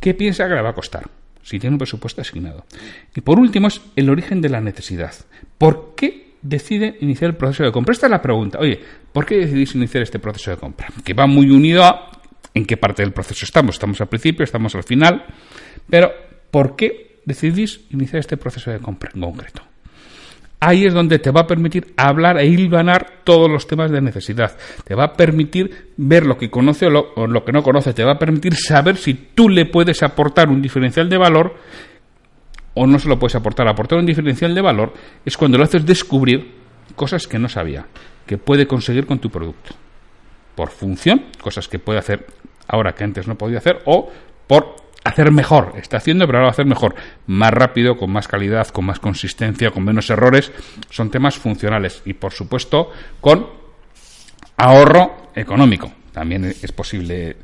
qué 0.01 0.15
piensa 0.15 0.49
que 0.49 0.55
le 0.55 0.63
va 0.63 0.71
a 0.71 0.75
costar, 0.75 1.11
si 1.43 1.59
tiene 1.59 1.75
un 1.75 1.79
presupuesto 1.79 2.23
asignado. 2.23 2.65
Y 3.15 3.21
por 3.21 3.39
último 3.39 3.69
es 3.69 3.83
el 3.97 4.09
origen 4.09 4.41
de 4.41 4.49
la 4.49 4.63
necesidad. 4.63 5.13
¿Por 5.59 5.95
qué 5.95 6.37
decide 6.41 6.97
iniciar 7.03 7.33
el 7.33 7.37
proceso 7.37 7.65
de 7.65 7.71
compra? 7.71 7.93
Esta 7.93 8.07
es 8.07 8.13
la 8.13 8.23
pregunta. 8.23 8.61
Oye, 8.61 8.81
¿por 9.13 9.27
qué 9.27 9.37
decidís 9.41 9.75
iniciar 9.75 10.05
este 10.05 10.19
proceso 10.19 10.53
de 10.53 10.57
compra? 10.57 10.89
Que 11.05 11.13
va 11.13 11.27
muy 11.27 11.51
unido 11.51 11.85
a 11.85 12.23
en 12.55 12.65
qué 12.65 12.77
parte 12.77 13.03
del 13.03 13.13
proceso 13.13 13.45
estamos. 13.45 13.75
Estamos 13.75 14.01
al 14.01 14.09
principio, 14.09 14.45
estamos 14.45 14.75
al 14.75 14.85
final, 14.85 15.27
pero 15.91 16.11
¿por 16.51 16.77
qué 16.77 17.21
decidís 17.27 17.81
iniciar 17.91 18.21
este 18.21 18.37
proceso 18.37 18.71
de 18.71 18.79
compra 18.79 19.11
en 19.15 19.21
concreto? 19.21 19.63
Ahí 20.61 20.87
es 20.87 20.95
donde 20.95 21.19
te 21.19 21.31
va 21.31 21.43
a 21.43 21.47
permitir 21.47 21.93
hablar 21.95 22.39
e 22.39 22.47
hilvanar 22.47 23.21
todos 23.25 23.51
los 23.51 23.67
temas 23.67 23.91
de 23.91 24.01
necesidad. 24.01 24.57
Te 24.85 24.95
va 24.95 25.05
a 25.05 25.13
permitir 25.13 25.93
ver 25.99 26.25
lo 26.25 26.39
que 26.39 26.49
conoce 26.49 26.87
o 26.87 27.27
lo, 27.27 27.45
que 27.45 27.53
no 27.53 27.63
conoce. 27.63 27.93
Te 27.93 28.03
va 28.03 28.13
a 28.13 28.19
permitir 28.19 28.55
saber 28.55 28.97
si 28.97 29.13
tú 29.13 29.51
le 29.51 29.67
puedes 29.67 30.03
aportar 30.03 30.49
un 30.49 30.63
diferencial 30.63 31.11
de 31.11 31.19
valor 31.19 31.57
o 32.73 32.87
no 32.87 32.99
se 32.99 33.11
lo 33.11 33.19
puedes 33.19 33.35
aportar. 33.35 33.69
Aportar 33.69 33.99
un 33.99 34.07
diferencial 34.07 34.55
de 34.55 34.63
valor 34.63 34.95
es 35.23 35.37
cuando 35.37 35.59
lo 35.59 35.65
haces 35.65 35.85
descubrir 35.85 36.55
cosas 36.95 37.27
que 37.27 37.39
no 37.39 37.51
sabía, 37.51 37.87
que 38.27 38.39
puede 38.39 38.67
conseguir 38.67 39.05
con 39.05 39.19
tu 39.19 39.29
producto. 39.29 39.75
Por 40.55 40.71
función, 40.71 41.27
cosas 41.41 41.69
que 41.69 41.79
puede 41.79 41.99
hacer 41.99 42.27
ahora 42.69 42.95
que 42.95 43.05
antes 43.05 43.27
no 43.27 43.37
podía 43.37 43.59
hacer, 43.59 43.81
o 43.85 44.11
por 44.47 44.77
hacer 45.05 45.31
mejor. 45.31 45.73
Está 45.77 45.99
haciendo, 45.99 46.27
pero 46.27 46.39
ahora 46.39 46.47
va 46.47 46.51
a 46.51 46.53
hacer 46.53 46.67
mejor. 46.67 46.95
Más 47.27 47.53
rápido, 47.53 47.97
con 47.97 48.11
más 48.11 48.27
calidad, 48.27 48.69
con 48.69 48.87
más 48.87 48.99
consistencia, 48.99 49.71
con 49.71 49.85
menos 49.85 50.09
errores. 50.11 50.51
Son 50.91 51.11
temas 51.11 51.37
funcionales. 51.37 52.03
Y 52.05 52.15
por 52.15 52.33
supuesto, 52.33 52.91
con 53.21 53.47
ahorro 54.57 55.31
económico. 55.35 55.93
También 56.13 56.45
es 56.45 56.73
posible 56.73 57.37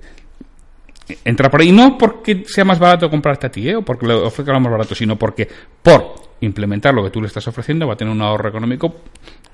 entrar 1.25 1.51
por 1.51 1.61
ahí. 1.61 1.73
No 1.73 1.99
porque 1.99 2.45
sea 2.47 2.65
más 2.65 2.79
barato 2.79 3.11
comprarte 3.11 3.47
a 3.47 3.51
ti, 3.51 3.69
¿eh? 3.69 3.77
o 3.77 3.83
porque 3.83 4.07
le 4.07 4.15
ofrezca 4.15 4.53
lo 4.53 4.61
más 4.61 4.73
barato, 4.73 4.95
sino 4.95 5.17
porque 5.17 5.49
por 5.83 6.31
implementar 6.41 6.95
lo 6.95 7.05
que 7.05 7.11
tú 7.11 7.21
le 7.21 7.27
estás 7.27 7.47
ofreciendo 7.49 7.87
va 7.87 7.95
a 7.95 7.97
tener 7.97 8.13
un 8.13 8.23
ahorro 8.23 8.49
económico 8.49 8.95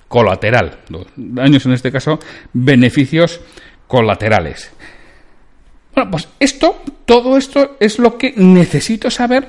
colateral. 0.09 0.81
Daños 1.17 1.67
en 1.67 1.73
este 1.73 1.93
caso, 1.93 2.19
beneficios 2.53 3.41
colaterales. 3.87 4.73
Bueno, 5.95 6.11
pues 6.11 6.29
esto, 6.39 6.83
todo 7.05 7.37
esto 7.37 7.77
es 7.81 7.99
lo 7.99 8.19
que 8.19 8.35
necesito 8.37 9.11
saber 9.11 9.49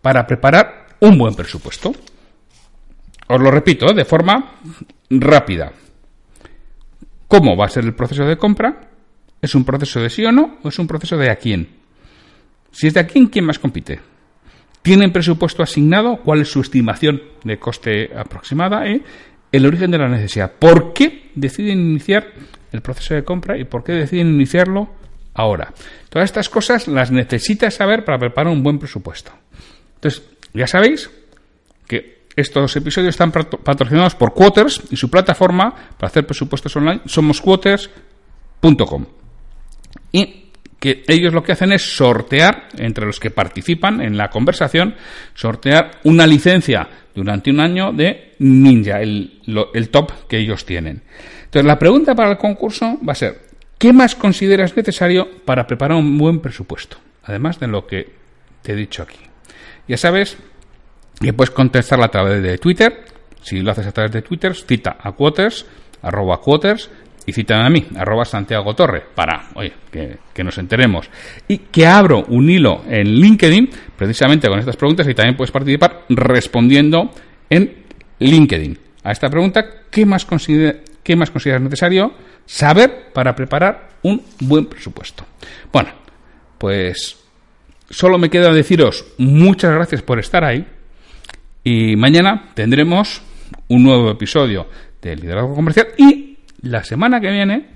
para 0.00 0.26
preparar 0.26 0.96
un 1.00 1.18
buen 1.18 1.34
presupuesto. 1.34 1.92
Os 3.28 3.40
lo 3.40 3.50
repito 3.50 3.90
¿eh? 3.90 3.94
de 3.94 4.04
forma 4.04 4.60
rápida. 5.10 5.72
¿Cómo 7.28 7.56
va 7.56 7.66
a 7.66 7.70
ser 7.70 7.84
el 7.84 7.94
proceso 7.94 8.24
de 8.24 8.36
compra? 8.36 8.88
¿Es 9.40 9.54
un 9.54 9.64
proceso 9.64 10.00
de 10.00 10.10
sí 10.10 10.24
o 10.24 10.32
no? 10.32 10.58
¿O 10.62 10.68
es 10.68 10.78
un 10.78 10.86
proceso 10.86 11.16
de 11.16 11.30
a 11.30 11.36
quién? 11.36 11.68
Si 12.70 12.86
es 12.86 12.94
de 12.94 13.00
a 13.00 13.06
quién, 13.06 13.26
¿quién 13.26 13.44
más 13.44 13.58
compite? 13.58 14.00
¿Tienen 14.82 15.12
presupuesto 15.12 15.62
asignado? 15.62 16.18
¿Cuál 16.18 16.42
es 16.42 16.48
su 16.48 16.60
estimación 16.60 17.22
de 17.44 17.58
coste 17.58 18.10
aproximada? 18.16 18.86
¿Eh? 18.86 19.02
El 19.52 19.66
origen 19.66 19.90
de 19.90 19.98
la 19.98 20.08
necesidad. 20.08 20.52
¿Por 20.58 20.92
qué 20.92 21.30
deciden 21.34 21.78
iniciar 21.78 22.32
el 22.72 22.80
proceso 22.80 23.14
de 23.14 23.24
compra 23.24 23.58
y 23.58 23.64
por 23.64 23.84
qué 23.84 23.92
deciden 23.92 24.28
iniciarlo 24.28 24.88
ahora. 25.34 25.72
Todas 26.08 26.26
estas 26.26 26.48
cosas 26.48 26.88
las 26.88 27.10
necesitas 27.10 27.74
saber 27.74 28.04
para 28.04 28.18
preparar 28.18 28.52
un 28.52 28.62
buen 28.62 28.78
presupuesto. 28.78 29.32
Entonces, 29.96 30.22
ya 30.52 30.66
sabéis 30.66 31.10
que 31.86 32.22
estos 32.34 32.74
episodios 32.76 33.10
están 33.10 33.30
patrocinados 33.30 34.14
por 34.14 34.32
Quoters 34.32 34.82
y 34.90 34.96
su 34.96 35.10
plataforma 35.10 35.74
para 35.96 36.08
hacer 36.08 36.26
presupuestos 36.26 36.74
online 36.76 37.02
somos 37.06 37.40
quoters.com. 37.40 39.06
Y 40.12 40.38
que 40.78 41.04
ellos 41.06 41.32
lo 41.32 41.42
que 41.42 41.52
hacen 41.52 41.72
es 41.72 41.96
sortear 41.96 42.68
entre 42.76 43.06
los 43.06 43.20
que 43.20 43.30
participan 43.30 44.00
en 44.00 44.16
la 44.16 44.30
conversación, 44.30 44.96
sortear 45.34 46.00
una 46.04 46.26
licencia 46.26 46.88
durante 47.14 47.50
un 47.50 47.60
año 47.60 47.92
de 47.92 48.34
Ninja, 48.38 49.00
el, 49.00 49.40
el 49.74 49.88
top 49.90 50.26
que 50.28 50.38
ellos 50.38 50.64
tienen. 50.64 51.02
Entonces, 51.44 51.66
la 51.66 51.78
pregunta 51.78 52.14
para 52.14 52.30
el 52.30 52.38
concurso 52.38 52.98
va 53.06 53.12
a 53.12 53.16
ser, 53.16 53.52
¿Qué 53.82 53.92
más 53.92 54.14
consideras 54.14 54.76
necesario 54.76 55.28
para 55.44 55.66
preparar 55.66 55.98
un 55.98 56.16
buen 56.16 56.38
presupuesto? 56.38 56.98
Además 57.24 57.58
de 57.58 57.66
lo 57.66 57.84
que 57.84 58.12
te 58.62 58.74
he 58.74 58.76
dicho 58.76 59.02
aquí. 59.02 59.18
Ya 59.88 59.96
sabes 59.96 60.38
que 61.20 61.32
puedes 61.32 61.50
contestarla 61.50 62.06
a 62.06 62.10
través 62.12 62.40
de 62.44 62.58
Twitter. 62.58 63.06
Si 63.40 63.60
lo 63.60 63.72
haces 63.72 63.88
a 63.88 63.90
través 63.90 64.12
de 64.12 64.22
Twitter, 64.22 64.54
cita 64.54 64.98
a 65.00 65.10
Quoters, 65.10 65.66
arroba 66.00 66.40
Quoters, 66.40 66.90
y 67.26 67.32
citan 67.32 67.64
a 67.64 67.70
mí, 67.70 67.86
arroba 67.96 68.24
Santiago 68.24 68.74
Torre, 68.74 69.02
para, 69.14 69.50
oye, 69.54 69.72
que, 69.90 70.44
nos 70.44 70.58
enteremos. 70.58 71.08
Y 71.48 71.58
que 71.58 71.86
abro 71.86 72.24
un 72.28 72.50
hilo 72.50 72.82
en 72.88 73.08
LinkedIn, 73.08 73.70
precisamente 73.96 74.48
con 74.48 74.58
estas 74.58 74.76
preguntas, 74.76 75.06
y 75.08 75.14
también 75.14 75.36
puedes 75.36 75.52
participar 75.52 76.04
respondiendo 76.08 77.10
en 77.48 77.84
LinkedIn. 78.18 78.78
A 79.04 79.12
esta 79.12 79.28
pregunta, 79.30 79.64
¿qué 79.90 80.06
más, 80.06 80.26
qué 81.02 81.16
más 81.16 81.30
consideras 81.30 81.62
necesario 81.62 82.12
saber 82.46 83.10
para 83.12 83.34
preparar 83.34 83.88
un 84.02 84.22
buen 84.40 84.66
presupuesto? 84.66 85.24
Bueno, 85.72 85.90
pues 86.58 87.18
solo 87.90 88.18
me 88.18 88.30
queda 88.30 88.52
deciros 88.52 89.04
muchas 89.18 89.72
gracias 89.72 90.02
por 90.02 90.18
estar 90.18 90.44
ahí. 90.44 90.66
Y 91.64 91.94
mañana 91.94 92.50
tendremos 92.54 93.22
un 93.68 93.84
nuevo 93.84 94.10
episodio 94.10 94.66
de 95.00 95.16
Liderazgo 95.16 95.54
Comercial 95.54 95.88
y 95.96 96.21
la 96.62 96.84
semana 96.84 97.20
que 97.20 97.30
viene 97.30 97.66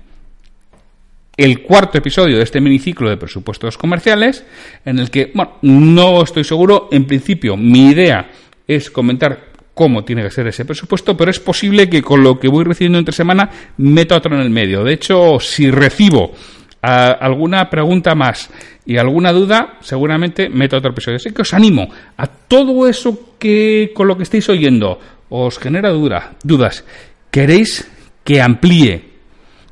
el 1.35 1.61
cuarto 1.61 1.99
episodio 1.99 2.37
de 2.37 2.43
este 2.43 2.59
miniciclo 2.59 3.09
de 3.09 3.17
presupuestos 3.17 3.77
comerciales 3.77 4.43
en 4.85 4.97
el 4.99 5.11
que, 5.11 5.31
bueno, 5.35 5.57
no 5.61 6.23
estoy 6.23 6.43
seguro, 6.43 6.89
en 6.91 7.05
principio 7.05 7.55
mi 7.55 7.89
idea 7.89 8.31
es 8.67 8.89
comentar 8.89 9.47
cómo 9.75 10.03
tiene 10.03 10.23
que 10.23 10.31
ser 10.31 10.47
ese 10.47 10.65
presupuesto, 10.65 11.15
pero 11.15 11.29
es 11.29 11.39
posible 11.39 11.87
que 11.87 12.01
con 12.01 12.23
lo 12.23 12.39
que 12.39 12.47
voy 12.47 12.63
recibiendo 12.63 12.97
entre 12.97 13.13
semana 13.13 13.51
meta 13.77 14.15
otro 14.15 14.33
en 14.33 14.41
el 14.41 14.49
medio. 14.49 14.83
De 14.83 14.93
hecho, 14.93 15.39
si 15.39 15.69
recibo 15.69 16.33
alguna 16.81 17.69
pregunta 17.69 18.15
más 18.15 18.49
y 18.85 18.97
alguna 18.97 19.31
duda, 19.31 19.77
seguramente 19.81 20.49
meto 20.49 20.77
otro 20.77 20.91
episodio. 20.91 21.17
Así 21.17 21.31
que 21.31 21.43
os 21.43 21.53
animo 21.53 21.89
a 22.17 22.25
todo 22.25 22.87
eso 22.87 23.35
que 23.37 23.91
con 23.93 24.07
lo 24.07 24.17
que 24.17 24.23
estáis 24.23 24.49
oyendo 24.49 24.99
os 25.29 25.59
genera 25.59 25.89
duda, 25.89 26.33
dudas. 26.43 26.83
¿Queréis 27.29 27.87
que 28.27 28.41
amplíe? 28.41 29.05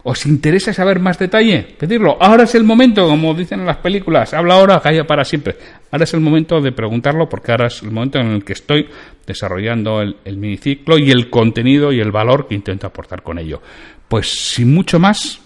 ¿Os 0.04 0.26
interesa 0.26 0.72
saber 0.72 1.02
más 1.02 1.20
detalle? 1.20 1.76
Pedirlo. 1.78 2.16
Ahora 2.22 2.44
es 2.44 2.56
el 2.56 2.64
momento, 2.64 3.06
como 3.06 3.34
dicen 3.34 3.60
en 3.60 3.66
las 3.66 3.78
películas, 3.78 4.34
habla 4.34 4.54
ahora, 4.54 4.80
calla 4.80 5.06
para 5.06 5.26
siempre. 5.26 5.58
Ahora 5.92 6.06
es 6.06 6.14
el 6.14 6.22
momento 6.22 6.62
de 6.62 6.72
preguntarlo 6.72 7.28
porque 7.28 7.52
ahora 7.52 7.68
es 7.68 7.84
el 7.84 7.92
momento 7.92 8.20
en 8.20 8.28
el 8.28 8.46
que 8.46 8.54
estoy 8.54 8.88
desarrollando 9.28 10.02
el, 10.02 10.16
el 10.24 10.38
miniciclo 10.38 10.98
y 10.98 11.12
el 11.12 11.30
contenido 11.30 11.92
y 11.92 12.00
el 12.00 12.14
valor 12.14 12.48
que 12.48 12.56
intento 12.56 12.88
aportar 12.88 13.24
con 13.24 13.40
ello. 13.40 13.62
Pues 14.08 14.54
sin 14.54 14.74
mucho 14.74 15.00
más, 15.00 15.42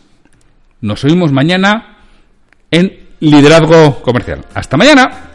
nos 0.82 1.04
oímos 1.04 1.32
mañana 1.32 1.98
en 2.69 3.08
Liderazgo 3.22 4.04
Comercial. 4.04 4.45
Hasta 4.54 4.78
mañana. 4.78 5.29